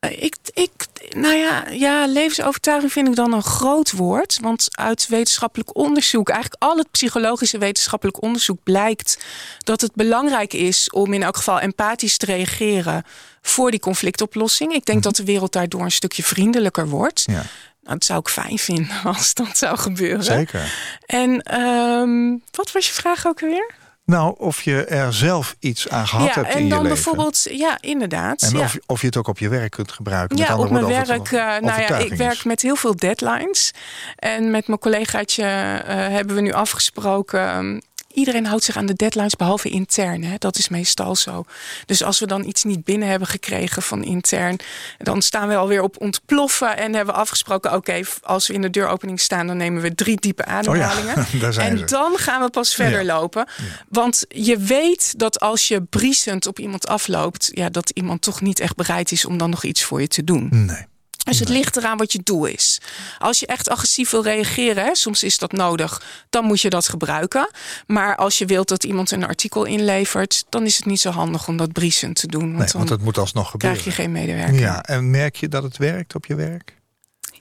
[0.00, 0.70] Ik, ik,
[1.08, 4.38] nou ja, ja, levensovertuiging vind ik dan een groot woord.
[4.40, 9.24] Want uit wetenschappelijk onderzoek, eigenlijk al het psychologische wetenschappelijk onderzoek blijkt
[9.58, 13.04] dat het belangrijk is om in elk geval empathisch te reageren
[13.42, 14.72] voor die conflictoplossing.
[14.72, 17.24] Ik denk dat de wereld daardoor een stukje vriendelijker wordt.
[17.26, 17.44] Ja.
[17.82, 20.24] Nou, dat zou ik fijn vinden als dat zou gebeuren.
[20.24, 20.72] Zeker.
[21.06, 23.74] En um, wat was je vraag ook weer?
[24.06, 26.94] Nou, of je er zelf iets aan gehad ja, hebt en in dan je leven.
[26.94, 28.42] bijvoorbeeld, ja, inderdaad.
[28.42, 28.64] En ja.
[28.64, 30.36] of, of je het ook op je werk kunt gebruiken.
[30.36, 31.08] Ja, met op mijn werk.
[31.08, 32.42] het Uh, een nou ja, ik werk is.
[32.42, 33.72] met heel veel deadlines.
[34.16, 37.82] En met mijn collegaatje uh, hebben we nu afgesproken.
[38.16, 40.24] Iedereen houdt zich aan de deadlines, behalve intern.
[40.24, 40.34] Hè?
[40.38, 41.44] Dat is meestal zo.
[41.86, 44.58] Dus als we dan iets niet binnen hebben gekregen van intern...
[44.98, 47.70] dan staan we alweer op ontploffen en hebben we afgesproken...
[47.70, 49.46] oké, okay, als we in de deuropening staan...
[49.46, 51.16] dan nemen we drie diepe ademhalingen.
[51.18, 51.84] Oh ja, zijn en ze.
[51.84, 53.14] dan gaan we pas verder Ja.
[53.18, 53.46] lopen.
[53.88, 57.50] Want je weet dat als je briesend op iemand afloopt...
[57.52, 60.24] Ja, dat iemand toch niet echt bereid is om dan nog iets voor je te
[60.24, 60.48] doen.
[60.50, 60.84] Nee.
[61.30, 62.80] Dus het ligt eraan wat je doel is.
[63.18, 66.88] Als je echt agressief wil reageren, hè, soms is dat nodig, dan moet je dat
[66.88, 67.50] gebruiken.
[67.86, 71.48] Maar als je wilt dat iemand een artikel inlevert, dan is het niet zo handig
[71.48, 72.56] om dat briesend te doen.
[72.56, 73.80] Want nee, want het moet alsnog gebeuren.
[73.80, 74.58] krijg je geen medewerker.
[74.58, 76.74] Ja, en merk je dat het werkt op je werk?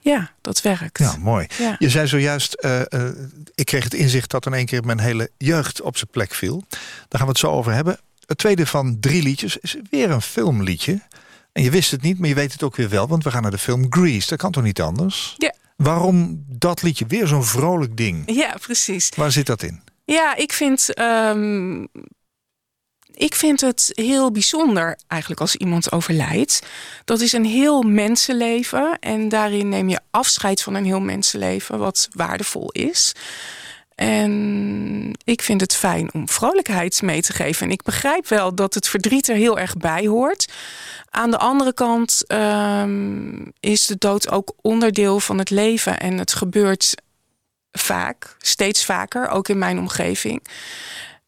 [0.02, 0.98] Ja, dat werkt.
[0.98, 1.48] Ja, mooi.
[1.58, 1.76] Ja.
[1.80, 3.10] Je zei zojuist, uh, uh,
[3.56, 6.63] ik kreeg het inzicht dat in één keer mijn hele jeugd op zijn plek viel.
[6.69, 7.98] Daar gaan we het zo over hebben.
[8.26, 11.02] Het tweede van drie liedjes is weer een filmliedje.
[11.56, 13.41] En je wist het niet, maar je weet het ook weer wel, want we gaan
[13.41, 14.28] naar de film Grease.
[14.28, 15.36] Dat kan toch niet anders?
[15.38, 15.54] Ja.
[15.76, 17.06] Waarom dat liedje?
[17.08, 18.24] Weer zo'n vrolijk ding.
[18.26, 19.10] Ja, precies.
[19.15, 19.82] Waar zit dat in?
[20.06, 21.88] Ja, ik vind, um,
[23.13, 26.62] ik vind het heel bijzonder eigenlijk als iemand overlijdt.
[27.06, 32.08] Dat is een heel mensenleven en daarin neem je afscheid van een heel mensenleven, wat
[32.12, 33.13] waardevol is.
[33.96, 37.66] En ik vind het fijn om vrolijkheid mee te geven.
[37.66, 40.52] En ik begrijp wel dat het verdriet er heel erg bij hoort.
[41.10, 46.00] Aan de andere kant um, is de dood ook onderdeel van het leven.
[46.00, 46.96] En het gebeurt
[47.72, 50.48] vaak, steeds vaker, ook in mijn omgeving.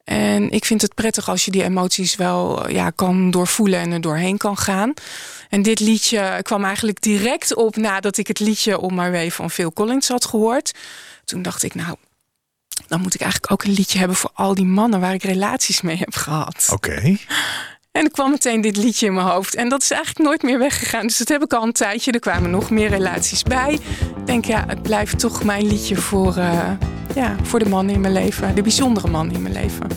[0.04, 4.02] En ik vind het prettig als je die emoties wel ja, kan doorvoelen en er
[4.02, 4.94] doorheen kan gaan.
[5.50, 9.52] En dit liedje kwam eigenlijk direct op nadat ik het liedje On My Way van
[9.52, 10.72] Phil Collins had gehoord.
[11.26, 11.96] Toen dacht ik, nou,
[12.88, 15.82] dan moet ik eigenlijk ook een liedje hebben voor al die mannen waar ik relaties
[15.82, 16.70] mee heb gehad.
[16.72, 16.90] Oké.
[16.90, 17.20] Okay.
[17.92, 19.56] En er kwam meteen dit liedje in mijn hoofd.
[19.56, 21.08] En dat is eigenlijk nooit meer weggegaan.
[21.08, 22.12] Dus dat heb ik al een tijdje.
[22.12, 23.74] Er kwamen nog meer relaties bij.
[24.18, 26.72] Ik denk, ja, het blijft toch mijn liedje voor, uh,
[27.16, 28.56] ja, voor de man in mijn leven.
[28.56, 29.88] De bijzondere man in mijn leven.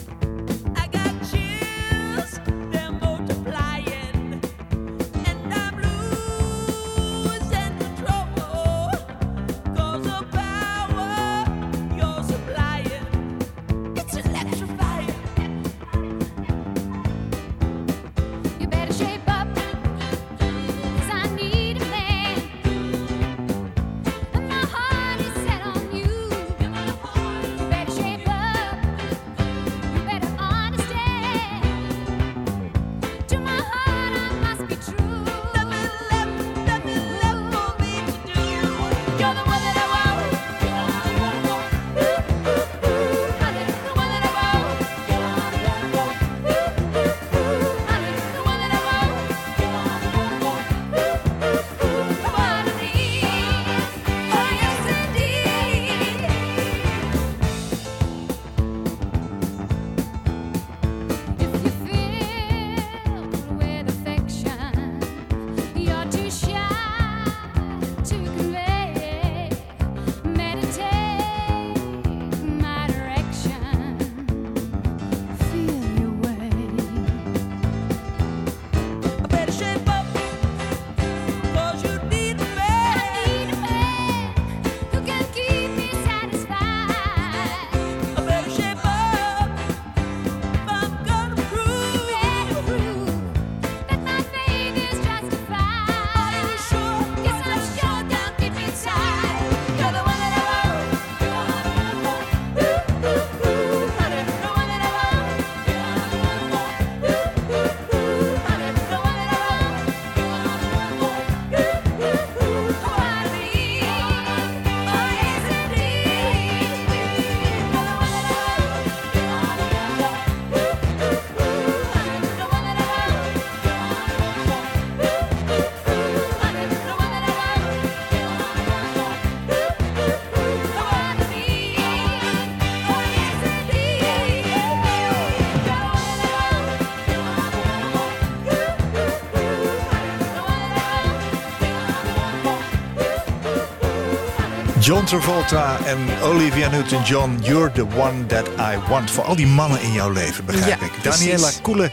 [144.91, 149.11] John Travolta en Olivia Newton-John, You're the one that I want.
[149.11, 151.03] Voor al die mannen in jouw leven, begrijp Ja, ik.
[151.03, 151.91] Daniela Koele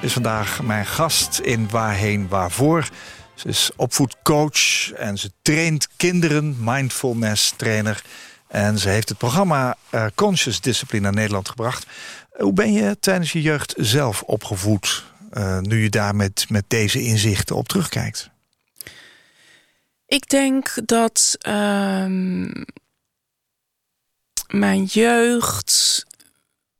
[0.00, 2.88] is vandaag mijn gast in Waarheen Waarvoor.
[3.34, 8.02] Ze is opvoedcoach en ze traint kinderen, mindfulness trainer.
[8.46, 11.86] En ze heeft het programma eh, Conscious Discipline naar Nederland gebracht.
[12.30, 17.02] Hoe ben je tijdens je jeugd zelf opgevoed, eh, nu je daar met, met deze
[17.02, 18.30] inzichten op terugkijkt?
[20.08, 22.50] Ik denk dat ehm,
[24.46, 26.06] mijn jeugd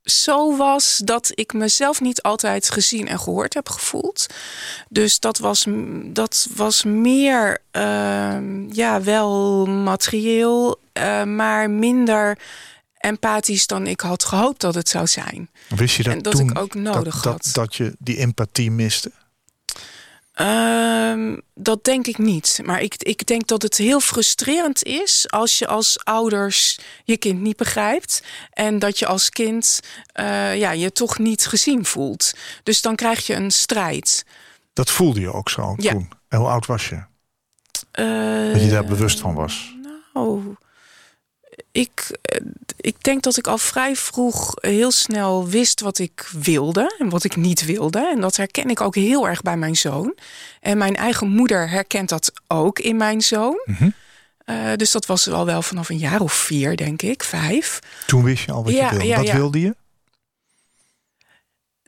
[0.03, 4.27] zo was dat ik mezelf niet altijd gezien en gehoord heb gevoeld.
[4.89, 5.67] Dus dat was,
[6.05, 12.39] dat was meer ehm, ja, wel materieel, eh, maar minder
[12.99, 15.51] empathisch dan ik had gehoopt dat het zou zijn.
[15.69, 17.45] Wist je dat, En dat toen ik ook nodig dat, had.
[17.45, 19.13] Dat, dat je die empathie miste?
[20.39, 22.61] Ehm, dat denk ik niet.
[22.65, 27.41] Maar ik, ik denk dat het heel frustrerend is als je als ouders je kind
[27.41, 28.23] niet begrijpt.
[28.53, 29.81] En dat je als kind
[30.13, 32.33] eh, ja, je toch niet gezien voelt.
[32.63, 34.25] Dus dan krijg je een strijd.
[34.73, 35.93] Dat voelde je ook zo Ja.
[35.93, 36.09] toen.
[36.29, 37.03] En hoe oud was je?
[37.91, 39.75] Eh, Dat je daar bewust van was?
[40.13, 40.43] Nou,
[41.81, 42.41] ik, eh,
[42.77, 47.25] ik denk dat ik al vrij vroeg heel snel wist wat ik wilde en wat
[47.25, 48.09] ik niet wilde.
[48.15, 50.15] En dat herken ik ook heel erg bij mijn zoon.
[50.61, 53.61] En mijn eigen moeder herkent dat ook in mijn zoon.
[53.65, 53.91] Mhm.
[54.45, 57.79] Eh, dus dat was al wel vanaf een jaar of vier, denk ik, vijf.
[58.07, 59.07] Toen wist je al wat Ja, je wilde.
[59.07, 59.35] ja, wat ja.
[59.35, 59.77] wilde je?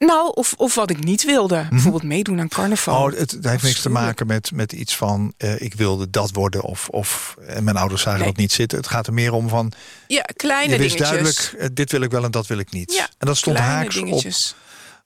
[0.06, 1.66] Nou, of, of wat ik niet wilde.
[1.70, 2.94] Bijvoorbeeld meedoen aan carnaval.
[2.94, 3.12] Mhm.
[3.14, 5.34] Oh, het, het heeft niks te maken met, met iets van...
[5.36, 8.28] eh, ik wilde dat worden of, of en mijn ouders zagen Nee.
[8.28, 8.78] dat niet zitten.
[8.78, 9.72] Het gaat er meer om van...
[10.06, 11.00] ja, kleine dingetjes.
[11.00, 12.92] duidelijk, eh, dit wil ik wel en dat wil ik niet.
[12.92, 14.54] Ja, en dat stond haaks dingetjes.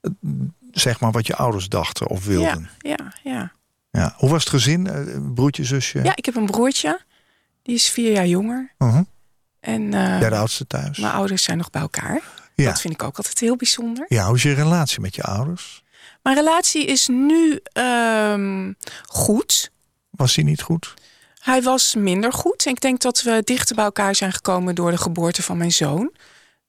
[0.03, 0.13] op
[0.73, 2.71] zeg maar, wat je ouders dachten of Ja, wilden.
[2.79, 3.53] ja, ja.
[3.91, 4.15] Ja.
[4.17, 4.87] Hoe was het gezin?
[4.87, 5.01] Eh,
[5.35, 6.01] broertje, zusje?
[6.03, 7.01] ja, ik heb een broertje.
[7.63, 8.73] Die is vier jaar jonger.
[8.79, 9.03] Mhm.
[9.61, 10.99] En eh, Jij de oudste thuis?
[10.99, 12.21] mijn ouders zijn nog bij elkaar.
[12.55, 12.65] Ja.
[12.71, 14.05] Dat vind ik ook altijd heel bijzonder.
[14.09, 15.83] ja, hoe is je relatie met je ouders?
[16.23, 18.73] Mijn relatie is nu ehm,
[19.07, 19.71] goed.
[20.11, 20.95] Was die niet goed?
[21.39, 22.67] Hij was minder goed.
[22.67, 25.73] En ik denk dat we dichter bij elkaar zijn gekomen door de geboorte van mijn
[25.73, 26.13] zoon.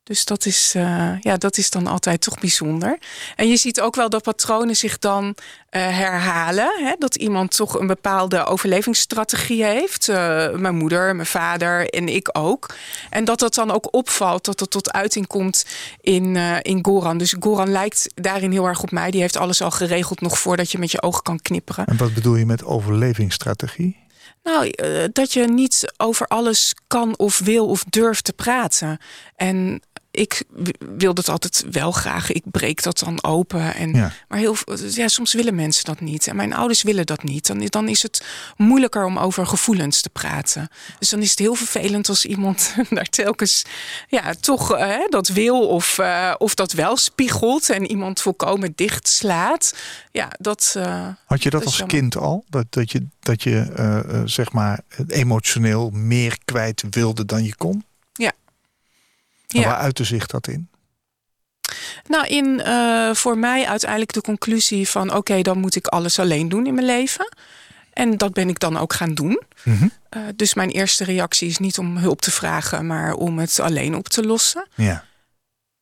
[0.06, 2.98] Dus dat is, eh, ja, dat is dan altijd toch bijzonder.
[3.36, 5.36] En je ziet ook wel dat patronen zich dan
[5.70, 6.72] eh, herhalen.
[6.84, 6.94] Hè?
[7.00, 10.10] Dat iemand toch een bepaalde overlevingsstrategie heeft.
[10.10, 12.74] Eh, mijn moeder, mijn vader en ik ook.
[13.10, 15.66] En dat dat dan ook opvalt, dat dat tot uiting komt
[16.02, 17.18] in, in Goran.
[17.18, 19.12] Dus Goran lijkt daarin heel erg op mij.
[19.12, 21.86] Die heeft alles al geregeld nog voordat je met je ogen kan knipperen.
[21.86, 24.04] En wat bedoel je met overlevingsstrategie?
[24.44, 24.72] Nou,
[25.12, 28.98] dat je niet over alles kan of wil of durft te praten.
[29.36, 29.82] En
[30.16, 30.44] ik
[30.98, 32.32] wil dat altijd wel graag.
[32.32, 33.76] Ik breek dat dan open.
[33.76, 34.12] En, Ja.
[34.28, 34.56] Maar heel,
[34.90, 36.28] ja, soms willen mensen dat niet.
[36.28, 37.48] En mijn ouders willen dat niet.
[37.48, 38.26] Dan, dan is het
[38.58, 40.70] moeilijker om over gevoelens te praten.
[41.00, 43.64] Dus dan is het heel vervelend als iemand daar telkens
[44.08, 47.70] ja, toch eh, dat wil of, eh, of dat wel spiegelt.
[47.70, 49.76] En iemand volkomen dicht slaat.
[50.12, 50.74] Ja, dat.
[50.78, 51.96] eh, Had je dat, als jammer.
[51.98, 52.46] kind al?
[52.50, 57.84] Dat, dat je, dat je zeg maar emotioneel meer kwijt wilde dan je kon?
[59.48, 59.64] Ja.
[59.64, 60.70] Waar uitte zich dat in?
[62.08, 66.50] Nou, in eh, voor mij uiteindelijk de conclusie van: oké, dan moet ik alles alleen
[66.50, 67.34] doen in mijn leven.
[67.94, 69.42] En dat ben ik dan ook gaan doen.
[69.64, 69.88] Mhm.
[70.10, 73.96] Eh, dus mijn eerste reactie is niet om hulp te vragen, maar om het alleen
[73.96, 74.68] op te lossen.
[74.76, 75.06] Ja,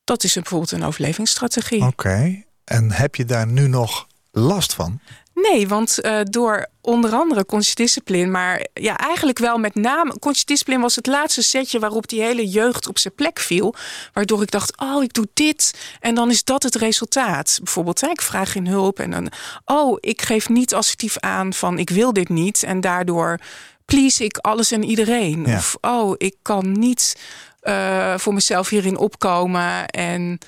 [0.04, 1.82] Dat is bijvoorbeeld een overlevingsstrategie.
[1.82, 2.42] oké.
[2.64, 5.00] En heb je daar nu nog last van?
[5.34, 10.10] Nee, want eh, door onder andere conscious discipline, maar ja, eigenlijk wel met name.
[10.10, 13.74] Conscious discipline was het laatste setje waarop die hele jeugd op zijn plek viel.
[14.12, 15.74] Waardoor ik dacht, oh, ik doe dit.
[16.00, 17.58] En dan is dat het resultaat.
[17.62, 18.98] Bijvoorbeeld, hè, ik vraag geen hulp.
[18.98, 19.32] En dan,
[19.64, 22.62] oh, ik geef niet assertief aan van ik wil dit niet.
[22.62, 23.38] En daardoor
[23.84, 25.44] please ik alles en iedereen.
[25.46, 25.56] Ja.
[25.56, 27.16] Of oh, ik kan niet
[27.60, 29.86] eh, voor mezelf hierin opkomen.
[29.86, 30.38] En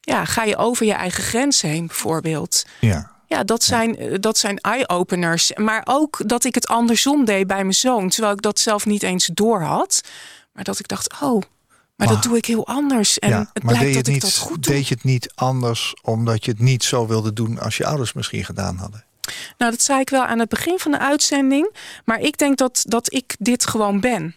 [0.00, 2.64] ja, ga je over je eigen grens heen, bijvoorbeeld.
[2.80, 3.10] Ja.
[3.32, 5.52] Ja, dat zijn, eh, dat zijn eye-openers.
[5.54, 8.08] Maar ook dat ik het andersom deed bij mijn zoon.
[8.08, 10.00] Terwijl ik dat zelf niet eens door had.
[10.52, 11.42] Maar dat ik dacht, oh,
[11.96, 13.18] maar dat doe ik heel anders.
[13.18, 13.50] En ja.
[13.52, 14.74] het maar blijkt deed je, dat het ik dat niet, goed doe.
[14.74, 18.12] deed je het niet anders omdat je het niet zo wilde doen als je ouders
[18.12, 19.04] misschien gedaan hadden?
[19.58, 21.76] Nou, dat zei ik wel aan het begin van de uitzending.
[22.04, 24.36] Maar ik denk dat, dat ik dit gewoon ben.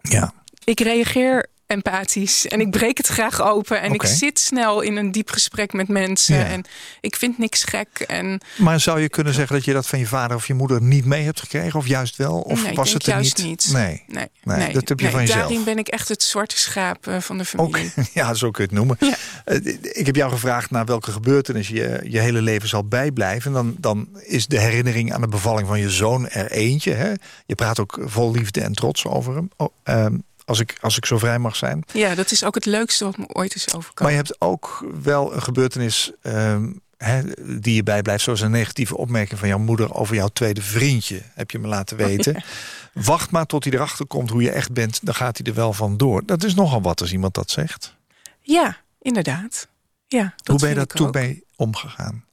[0.00, 0.32] Ja.
[0.64, 5.12] Ik reageer empathisch en ik breek het graag open en ik zit snel in een
[5.12, 6.44] diep gesprek met mensen Ja.
[6.44, 6.64] en
[7.00, 10.06] ik vind niks gek en Maar zou je kunnen zeggen dat je dat van je
[10.06, 11.78] vader of je moeder niet mee hebt gekregen?
[11.78, 12.40] Of juist wel?
[12.40, 13.46] Of nee, was het er juist niet?
[13.46, 13.72] niet.
[13.72, 14.02] Nee.
[14.06, 15.40] nee, Nee, nee, dat heb je van jezelf.
[15.40, 17.92] Daarin ben ik echt het zwarte schaap eh, van de Ook, familie.
[18.14, 18.96] ja, zo kun je het noemen.
[19.00, 19.16] Ja.
[19.44, 23.52] Eh, Ik heb jou gevraagd naar welke gebeurtenis je je hele leven zal bijblijven.
[23.52, 26.92] Dan, dan is de herinnering aan de bevalling van je zoon er eentje.
[26.92, 27.12] Hè?
[27.46, 29.50] Je praat ook vol liefde en trots over hem.
[29.56, 31.84] Oh, ehm, als, ik, als ik zo vrij mag zijn.
[31.92, 34.02] Ja, dat is ook het leukste wat me ooit is overkomen.
[34.02, 37.22] Maar je hebt ook wel een gebeurtenis ehm, hè,
[37.60, 38.24] die je bijblijft.
[38.24, 41.22] Zoals een negatieve opmerking van jouw moeder over jouw tweede vriendje.
[41.34, 42.44] Heb je me laten weten.
[42.92, 45.06] Wacht maar tot hij erachter komt hoe je echt bent.
[45.06, 46.26] Dan gaat hij er wel van door.
[46.26, 47.94] Dat is nogal wat als iemand dat zegt.
[48.40, 49.68] Ja, inderdaad.
[50.06, 52.24] Ja, hoe ben je daar toen mee omgegaan?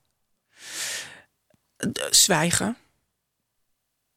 [2.09, 2.78] Zwijgen.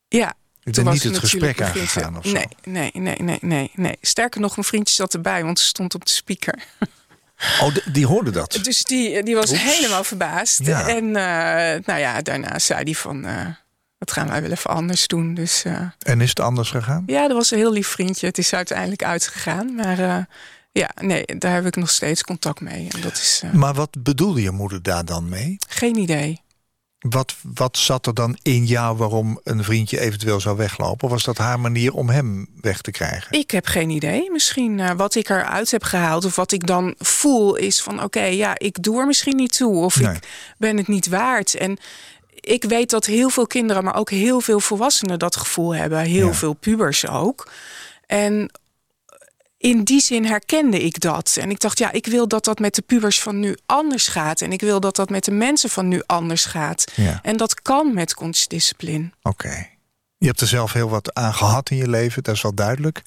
[0.08, 0.34] Ja,
[0.66, 2.32] Ik ben was niet het gesprek aangegaan of zo.
[2.32, 3.96] Nee, nee, nee, nee, nee, nee.
[4.00, 6.54] Sterker nog, mijn vriendje zat erbij, want ze stond op de speaker.
[7.60, 8.58] Oh, die hoorde dat.
[8.62, 9.62] Dus die, die was Oeps.
[9.62, 10.64] helemaal verbaasd.
[10.64, 10.88] Ja.
[10.88, 13.46] En eh, nou ja, daarna zei hij van, eh,
[13.98, 15.34] dat gaan wij wel even anders doen.
[15.34, 17.02] Dus eh, En is het anders gegaan?
[17.06, 18.26] ja, dat was een heel lief vriendje.
[18.26, 19.74] Het is uiteindelijk uitgegaan.
[19.74, 20.26] Maar
[20.72, 22.88] ja, nee, daar heb ik nog steeds contact mee.
[22.94, 25.56] En dat is Maar wat bedoelde je moeder daar dan mee?
[25.68, 26.40] geen idee.
[26.98, 31.04] Wat, wat zat er dan in jou waarom een vriendje eventueel zou weglopen?
[31.04, 33.38] Of was dat haar manier om hem weg te krijgen?
[33.38, 34.30] Ik heb geen idee.
[34.30, 38.22] Misschien eh, wat ik eruit heb gehaald of wat ik dan voel is van oké,
[38.24, 40.14] ja, ik doe er misschien niet toe of Nee.
[40.14, 40.28] ik
[40.58, 41.54] ben het niet waard.
[41.54, 41.78] En
[42.34, 45.98] ik weet dat heel veel kinderen, maar ook heel veel volwassenen dat gevoel hebben.
[46.00, 46.32] Heel Ja.
[46.34, 47.50] veel pubers ook.
[48.06, 48.50] En
[49.58, 51.36] in die zin herkende ik dat.
[51.40, 54.40] En ik dacht, ja, ik wil dat dat met de pubers van nu anders gaat.
[54.40, 56.92] En ik wil dat dat met de mensen van nu anders gaat.
[56.94, 57.18] Ja.
[57.22, 59.10] En dat kan met kunstdiscipline.
[59.22, 59.68] Oké.
[60.18, 63.02] Je hebt er zelf heel wat aan gehad in je leven, dat is wel duidelijk.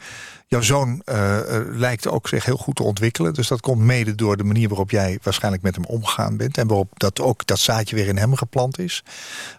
[0.47, 3.33] Jouw zoon eh, eh, lijkt ook zich heel goed te ontwikkelen.
[3.33, 6.57] Dus dat komt mede door de manier waarop jij waarschijnlijk met hem omgegaan bent.
[6.57, 9.03] En waarop dat ook dat zaadje weer in hem geplant is.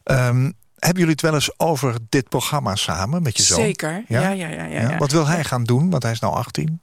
[0.02, 3.60] Ehm, hebben jullie het wel eens over dit programma samen met je zoon?
[3.60, 4.04] Zeker.
[4.08, 4.20] Ja?
[4.20, 4.64] Ja, ja, ja.
[4.64, 4.90] ja, Ja?
[4.90, 4.98] ja.
[4.98, 5.90] Wat wil hij gaan doen?
[5.90, 6.80] Want hij is nou 18.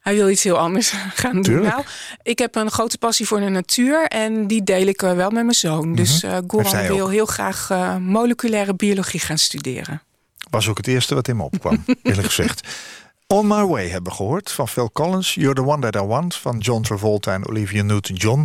[0.00, 0.92] Hij wil iets heel anders
[1.22, 1.62] gaan doen.
[1.62, 1.84] Nou,
[2.22, 5.42] ik heb een grote passie voor de natuur en die deel ik eh, wel met
[5.44, 5.94] mijn zoon.
[5.94, 6.32] Dus Mhm.
[6.32, 7.10] Heeft Goran hij wil ook.
[7.10, 10.02] heel graag eh, moleculaire biologie gaan studeren.
[10.50, 12.68] Was ook het eerste wat in me opkwam, eerlijk gezegd.
[13.26, 15.34] On My Way hebben we gehoord van Phil Collins.
[15.34, 18.38] You're the One That I Want van John Travolta en Olivia Newton-John.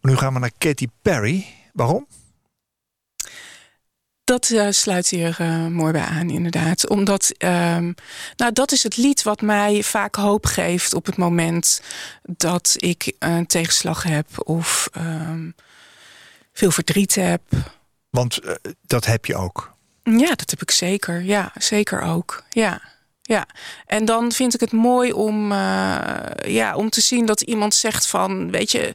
[0.00, 1.46] Maar nu gaan we naar Katy Perry.
[1.72, 2.06] Waarom?
[4.28, 6.88] Dat eh, sluit hier eh, mooi bij aan, inderdaad.
[6.88, 7.92] Omdat, ehm,
[8.36, 11.80] nou, dat is het lied wat mij vaak hoop geeft op het moment
[12.22, 15.50] dat ik een tegenslag heb of ehm,
[16.52, 17.42] veel verdriet heb.
[18.10, 18.54] Want eh,
[18.86, 19.74] dat heb je ook.
[20.02, 21.22] Ja, dat heb ik zeker.
[21.22, 22.44] Ja, zeker ook.
[22.50, 22.80] Ja.
[23.22, 23.46] Ja,
[23.86, 25.52] en dan vind ik het mooi om,
[26.46, 28.94] ja, om te zien dat iemand zegt van, weet je,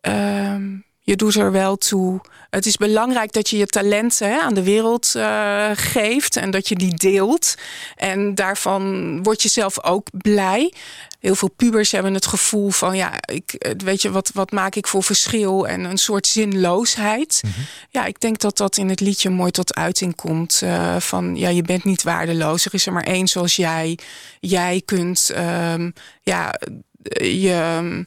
[0.00, 0.76] ehm,
[1.08, 2.20] je doet er wel toe.
[2.50, 6.68] Het is belangrijk dat je je talenten hè, aan de wereld eh, geeft en dat
[6.68, 7.54] je die deelt.
[7.96, 10.72] En daarvan word je zelf ook blij.
[11.20, 14.74] Heel veel pubers hebben het gevoel van, ja, ik, eh, weet je, wat, wat maak
[14.74, 17.42] ik voor verschil en een soort zinloosheid.
[17.90, 20.60] Ja, ik denk dat dat in het liedje mooi tot uiting komt.
[20.62, 22.64] eh, van, ja, je bent niet waardeloos.
[22.64, 23.98] Er is er maar één zoals jij.
[24.40, 25.90] Jij kunt, ehm,
[26.22, 26.54] ja,
[27.20, 28.06] je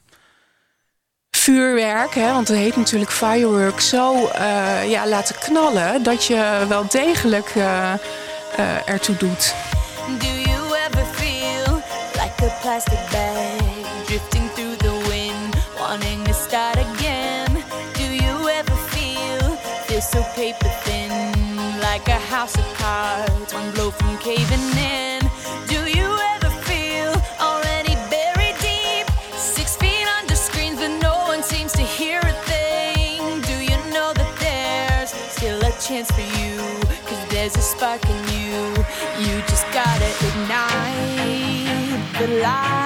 [1.42, 6.84] vuurwerk, hè, want het heet natuurlijk firework, zo eh, ja, laten knallen dat je wel
[6.88, 7.98] degelijk eh, eh,
[8.84, 9.54] ertoe doet.
[10.18, 11.82] Do you ever feel
[12.12, 17.64] like a plastic bag drifting through the wind, wanting to start again?
[17.92, 21.10] Do you ever feel feel so paper thin,
[21.80, 22.81] like a house of
[35.92, 36.56] chance for you?
[37.04, 38.60] Cause there's a spark in you.
[39.24, 42.81] You just gotta ignite the light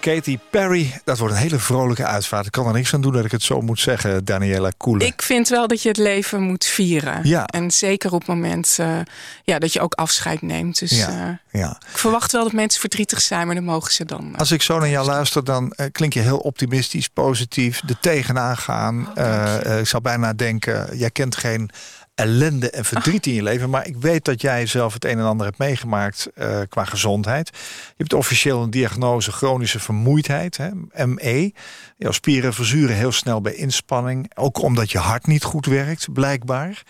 [0.00, 1.00] Katy Perry.
[1.04, 2.46] Dat wordt een hele vrolijke uitvaart.
[2.46, 5.06] Ik kan er niks aan doen dat ik het zo moet zeggen, Daniela Koelen.
[5.06, 7.20] Ik vind wel dat je het leven moet vieren.
[7.22, 7.46] Ja.
[7.46, 8.98] En zeker op het moment eh,
[9.44, 10.78] ja, dat je ook afscheid neemt.
[10.78, 11.70] Dus Ja, eh, ja.
[11.92, 14.30] ik verwacht wel dat mensen verdrietig zijn, maar dan mogen ze dan.
[14.32, 18.56] eh, Als ik zo naar jou luister, dan klink je heel optimistisch, positief, er tegenaan
[18.56, 19.08] gaan.
[19.18, 21.70] Oh, ik zou bijna denken, jij kent geen
[22.20, 23.70] ellende en verdriet in je leven.
[23.70, 27.48] Maar ik weet dat jij zelf het een en ander hebt meegemaakt eh, qua gezondheid.
[27.86, 30.70] Je hebt officieel een diagnose chronische vermoeidheid, hè,
[31.06, 31.52] ME.
[31.96, 34.30] Jouw spieren verzuren heel snel bij inspanning.
[34.34, 36.82] Ook omdat je hart niet goed werkt, blijkbaar.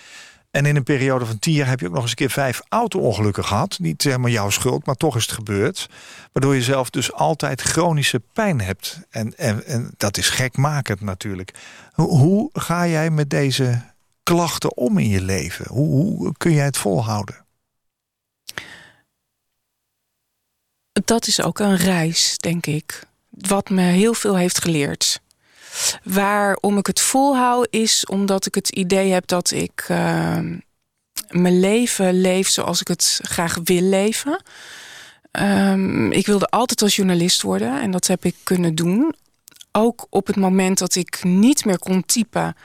[0.51, 2.61] En in een periode van tien jaar heb je ook nog eens een keer vijf
[2.69, 3.79] auto-ongelukken gehad.
[3.79, 5.89] Niet helemaal jouw schuld, maar toch is het gebeurd.
[6.33, 9.01] Waardoor je zelf dus altijd chronische pijn hebt.
[9.11, 11.55] En, en, en dat is gekmakend natuurlijk.
[11.93, 13.83] Hoe, hoe ga jij met deze
[14.35, 15.67] klachten om in je leven?
[15.69, 17.47] Hoe, hoe kun jij het volhouden?
[21.05, 23.03] Dat is ook een reis, denk ik.
[23.29, 25.21] Wat me heel veel heeft geleerd.
[26.03, 30.39] Waarom ik het volhoud is omdat ik het idee heb dat ik eh,
[31.29, 34.43] mijn leven leef zoals ik het graag wil leven.
[35.31, 39.15] Ehm, ik wilde altijd als journalist worden en dat heb ik kunnen doen.
[39.73, 42.57] Ook op het moment dat ik niet meer kon typen,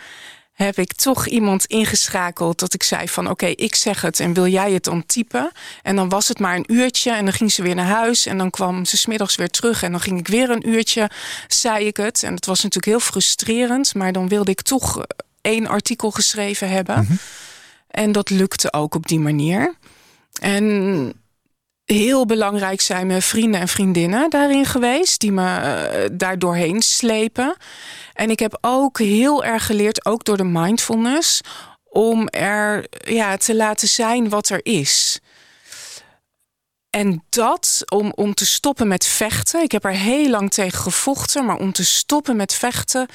[0.55, 4.47] heb ik toch iemand ingeschakeld dat ik zei van oké, ik zeg het en wil
[4.47, 5.51] jij het dan typen?
[5.81, 8.37] En dan was het maar een uurtje en dan ging ze weer naar huis en
[8.37, 11.09] dan kwam ze smiddags weer terug en dan ging ik weer een uurtje,
[11.47, 12.23] zei ik het.
[12.23, 15.05] En het was natuurlijk heel frustrerend, maar dan wilde ik toch
[15.41, 17.19] één artikel geschreven hebben.
[17.87, 19.75] En dat lukte ook op die manier.
[20.41, 21.13] En
[21.85, 27.55] heel belangrijk zijn mijn vrienden en vriendinnen daarin geweest, die me eh, daar doorheen slepen.
[28.13, 31.41] En ik heb ook heel erg geleerd, ook door de mindfulness,
[31.89, 35.19] om er ja, te laten zijn wat er is.
[36.95, 39.61] En dat om, om te stoppen met vechten.
[39.61, 43.07] Ik heb er heel lang tegen gevochten, maar om te stoppen met vechten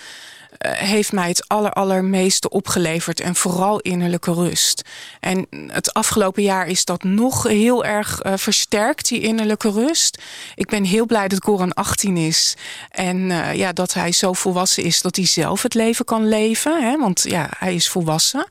[0.58, 3.20] eh, heeft mij het aller, allermeeste opgeleverd.
[3.20, 4.82] En vooral innerlijke rust.
[5.20, 10.22] En het afgelopen jaar is dat nog heel erg eh, versterkt, die innerlijke rust.
[10.54, 12.56] Ik ben heel blij dat Goran 18 is.
[12.90, 16.82] En eh, ja, dat hij zo volwassen is dat hij zelf het leven kan leven.
[16.82, 16.98] Hè?
[16.98, 18.46] Want ja, hij is volwassen.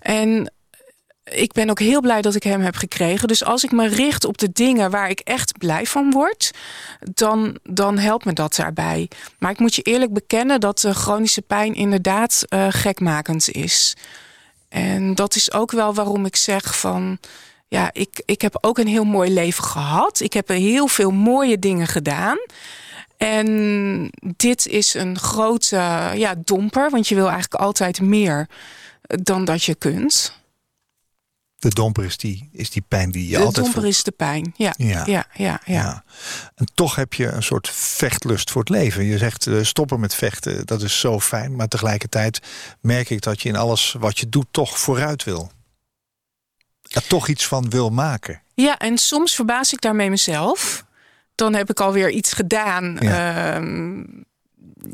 [0.00, 0.52] En
[1.30, 3.28] ik ben ook heel blij dat ik hem heb gekregen.
[3.28, 6.50] Dus als ik me richt op de dingen waar ik echt blij van word,
[7.00, 9.08] dan, dan helpt me dat daarbij.
[9.38, 13.96] Maar ik moet je eerlijk bekennen dat de chronische pijn inderdaad uh, gekmakend is.
[14.68, 17.18] En dat is ook wel waarom ik zeg van.
[17.68, 20.20] Ja, ik, ik heb ook een heel mooi leven gehad.
[20.20, 22.38] Ik heb heel veel mooie dingen gedaan.
[23.16, 25.76] En dit is een grote
[26.14, 28.48] ja, domper, want je wil eigenlijk altijd meer.
[29.22, 30.37] dan dat je kunt.
[31.58, 33.94] De domper is die, is die pijn die je de altijd domper voelt.
[33.94, 34.54] is de pijn.
[34.56, 35.02] Ja, Ja.
[35.06, 35.60] ja, ja, ja.
[35.64, 36.04] Ja.
[36.54, 39.04] En toch heb je een soort vechtlust voor het leven.
[39.04, 41.56] Je zegt eh, stoppen met vechten, dat is zo fijn.
[41.56, 42.40] Maar tegelijkertijd
[42.80, 45.50] merk ik dat je in alles wat je doet toch vooruit wil.
[46.88, 48.42] Er toch iets van wil maken.
[48.54, 50.84] Ja, en soms verbaas ik daarmee mezelf.
[51.34, 52.96] Dan heb ik alweer iets gedaan.
[53.00, 53.10] Ja.
[53.10, 53.62] Ja,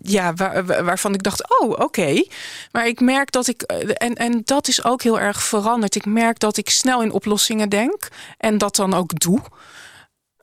[0.02, 2.24] ja waar- waar- waarvan ik dacht, oh, oké.
[2.72, 5.94] Maar ik merk dat ik, eh, en, en dat is ook heel erg veranderd.
[5.94, 8.08] Ik merk dat ik snel in oplossingen denk
[8.38, 9.40] en dat dan ook doe.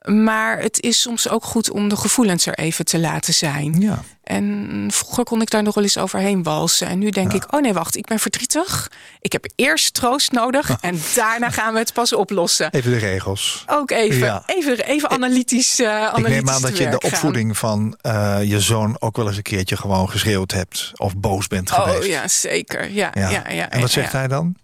[0.02, 3.80] Maar het is soms ook goed om de gevoelens er even te laten zijn.
[3.80, 4.02] Ja.
[4.22, 6.86] En vroeger kon ik daar nog wel eens overheen walsen.
[6.86, 8.90] En nu denk ik, oh nee, wacht, ik ben verdrietig.
[9.20, 12.70] Ik heb eerst troost nodig en daarna gaan we het pas oplossen.
[12.72, 13.64] Even de regels.
[13.66, 14.42] Ook even, Ja.
[14.46, 17.10] even, even analytisch, analytisch Ik neem aan dat je in de gaan.
[17.12, 21.46] opvoeding van eh, je zoon ook wel eens een keertje gewoon geschreeuwd hebt of boos
[21.46, 21.98] bent geweest.
[21.98, 22.90] Oh ja, zeker.
[22.90, 23.30] Ja, ja.
[23.30, 24.56] Ja, en wat zegt hij dan?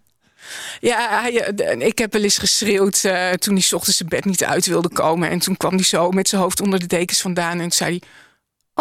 [0.81, 4.25] Ja, hij, eh, ik heb wel eens geschreeuwd eh, toen hij 's ochtends zijn bed
[4.25, 5.31] niet uit wilde komen.
[5.31, 7.61] En toen kwam hij zo met zijn hoofd onder de dekens vandaan.
[7.61, 8.09] En zei hij...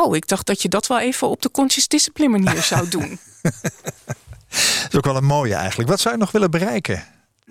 [0.03, 3.19] Oh, ik dacht dat je dat wel even op de conscious discipline manier zou doen.
[3.41, 5.89] Dat is ook wel een mooie eigenlijk.
[5.89, 7.03] Wat zou je nog willen bereiken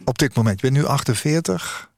[0.05, 0.61] op dit moment?
[0.61, 1.91] Je bent nu 48.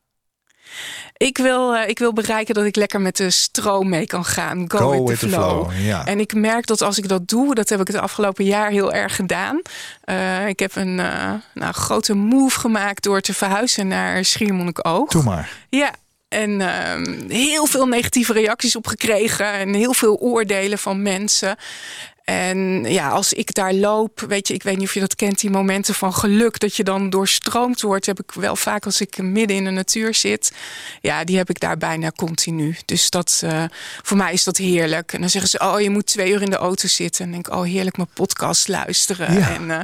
[1.19, 4.65] Ik wil, eh, ik wil bereiken dat ik lekker met de stroom mee kan gaan.
[4.71, 5.71] Go, with, the flow.
[5.81, 6.07] Ja.
[6.07, 8.93] En ik merk dat als ik dat doe, dat heb ik het afgelopen jaar heel
[8.93, 9.63] erg gedaan.
[10.01, 15.11] Eh, ik heb een eh, nou, grote move gemaakt door te verhuizen naar Schiermonnikoog.
[15.11, 15.51] Doe maar.
[15.69, 15.91] Ja.
[16.29, 19.53] En ehm, heel veel negatieve reacties op gekregen.
[19.53, 21.57] En heel veel oordelen van mensen.
[22.29, 25.41] En ja, als ik daar loop, weet je, ik weet niet of je dat kent,
[25.41, 29.23] die momenten van geluk, dat je dan doorstroomd wordt, heb ik wel vaak als ik
[29.23, 30.53] midden in de natuur zit.
[31.01, 32.77] Ja, die heb ik daar bijna continu.
[32.85, 33.65] Dus dat, eh,
[34.03, 35.13] voor mij is dat heerlijk.
[35.13, 37.25] En dan zeggen ze, oh, je moet twee uur in de auto zitten.
[37.25, 39.35] En denk ik, oh, heerlijk mijn podcast luisteren.
[39.35, 39.55] Ja.
[39.55, 39.81] En eh,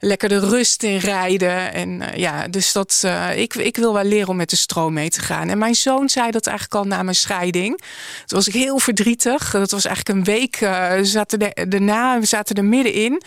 [0.00, 1.72] lekker de rust in rijden.
[1.72, 3.02] En eh, ja, dus dat,
[3.34, 5.48] ik, ik wil wel leren om met de stroom mee te gaan.
[5.48, 7.78] En mijn zoon zei dat eigenlijk al na mijn scheiding.
[8.26, 9.50] Toen was ik heel verdrietig.
[9.50, 10.58] Dat was eigenlijk een week.
[10.98, 11.83] we zaten de,
[12.20, 13.22] we zaten er middenin.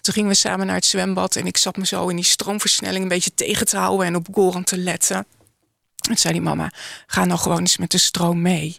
[0.00, 1.36] Toen gingen we samen naar het zwembad.
[1.36, 4.06] En ik zat me zo in die stroomversnelling een beetje tegen te houden.
[4.06, 5.26] En op Goran te letten.
[6.08, 6.72] En zei die mama,
[7.06, 8.78] ga nou gewoon eens met de stroom mee.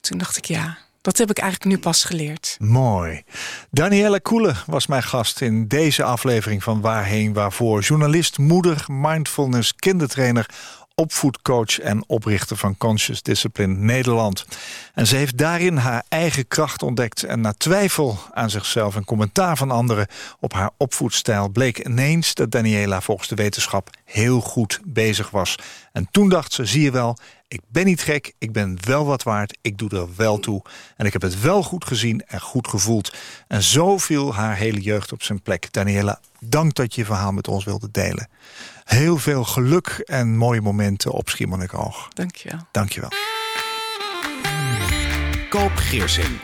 [0.00, 2.56] Toen dacht ik, ja, dat heb ik eigenlijk nu pas geleerd.
[2.58, 3.22] Mooi.
[3.70, 7.80] Danielle Koele was mijn gast in deze aflevering van Waarheen Waarvoor.
[7.80, 10.46] Journalist, moeder, mindfulness, kindertrainer,
[10.94, 14.46] opvoedcoach en oprichter van Conscious Discipline Nederland.
[14.94, 19.56] En ze heeft daarin haar eigen kracht ontdekt en na twijfel aan zichzelf en commentaar
[19.56, 20.06] van anderen
[20.40, 25.56] op haar opvoedstijl bleek ineens dat Daniela volgens de wetenschap heel goed bezig was.
[25.92, 27.16] En toen dacht ze, zie je wel,
[27.48, 30.62] ik ben niet gek, ik ben wel wat waard, ik doe er wel toe.
[30.96, 33.12] En ik heb het wel goed gezien en goed gevoeld.
[33.48, 35.72] En zo viel haar hele jeugd op zijn plek.
[35.72, 38.28] Daniela, dank dat je je verhaal met ons wilde delen.
[38.84, 42.08] Heel veel geluk en mooie momenten op Schiermonnikoog.
[42.14, 42.58] Dankjewel.
[42.70, 43.10] Dank je wel.
[45.48, 46.40] Koop Geersing.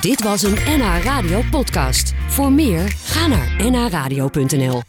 [0.00, 2.14] Dit was een NH Radio podcast.
[2.26, 4.82] Voor meer, ga naar nhradio.nl.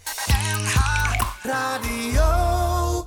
[1.43, 2.48] Radio.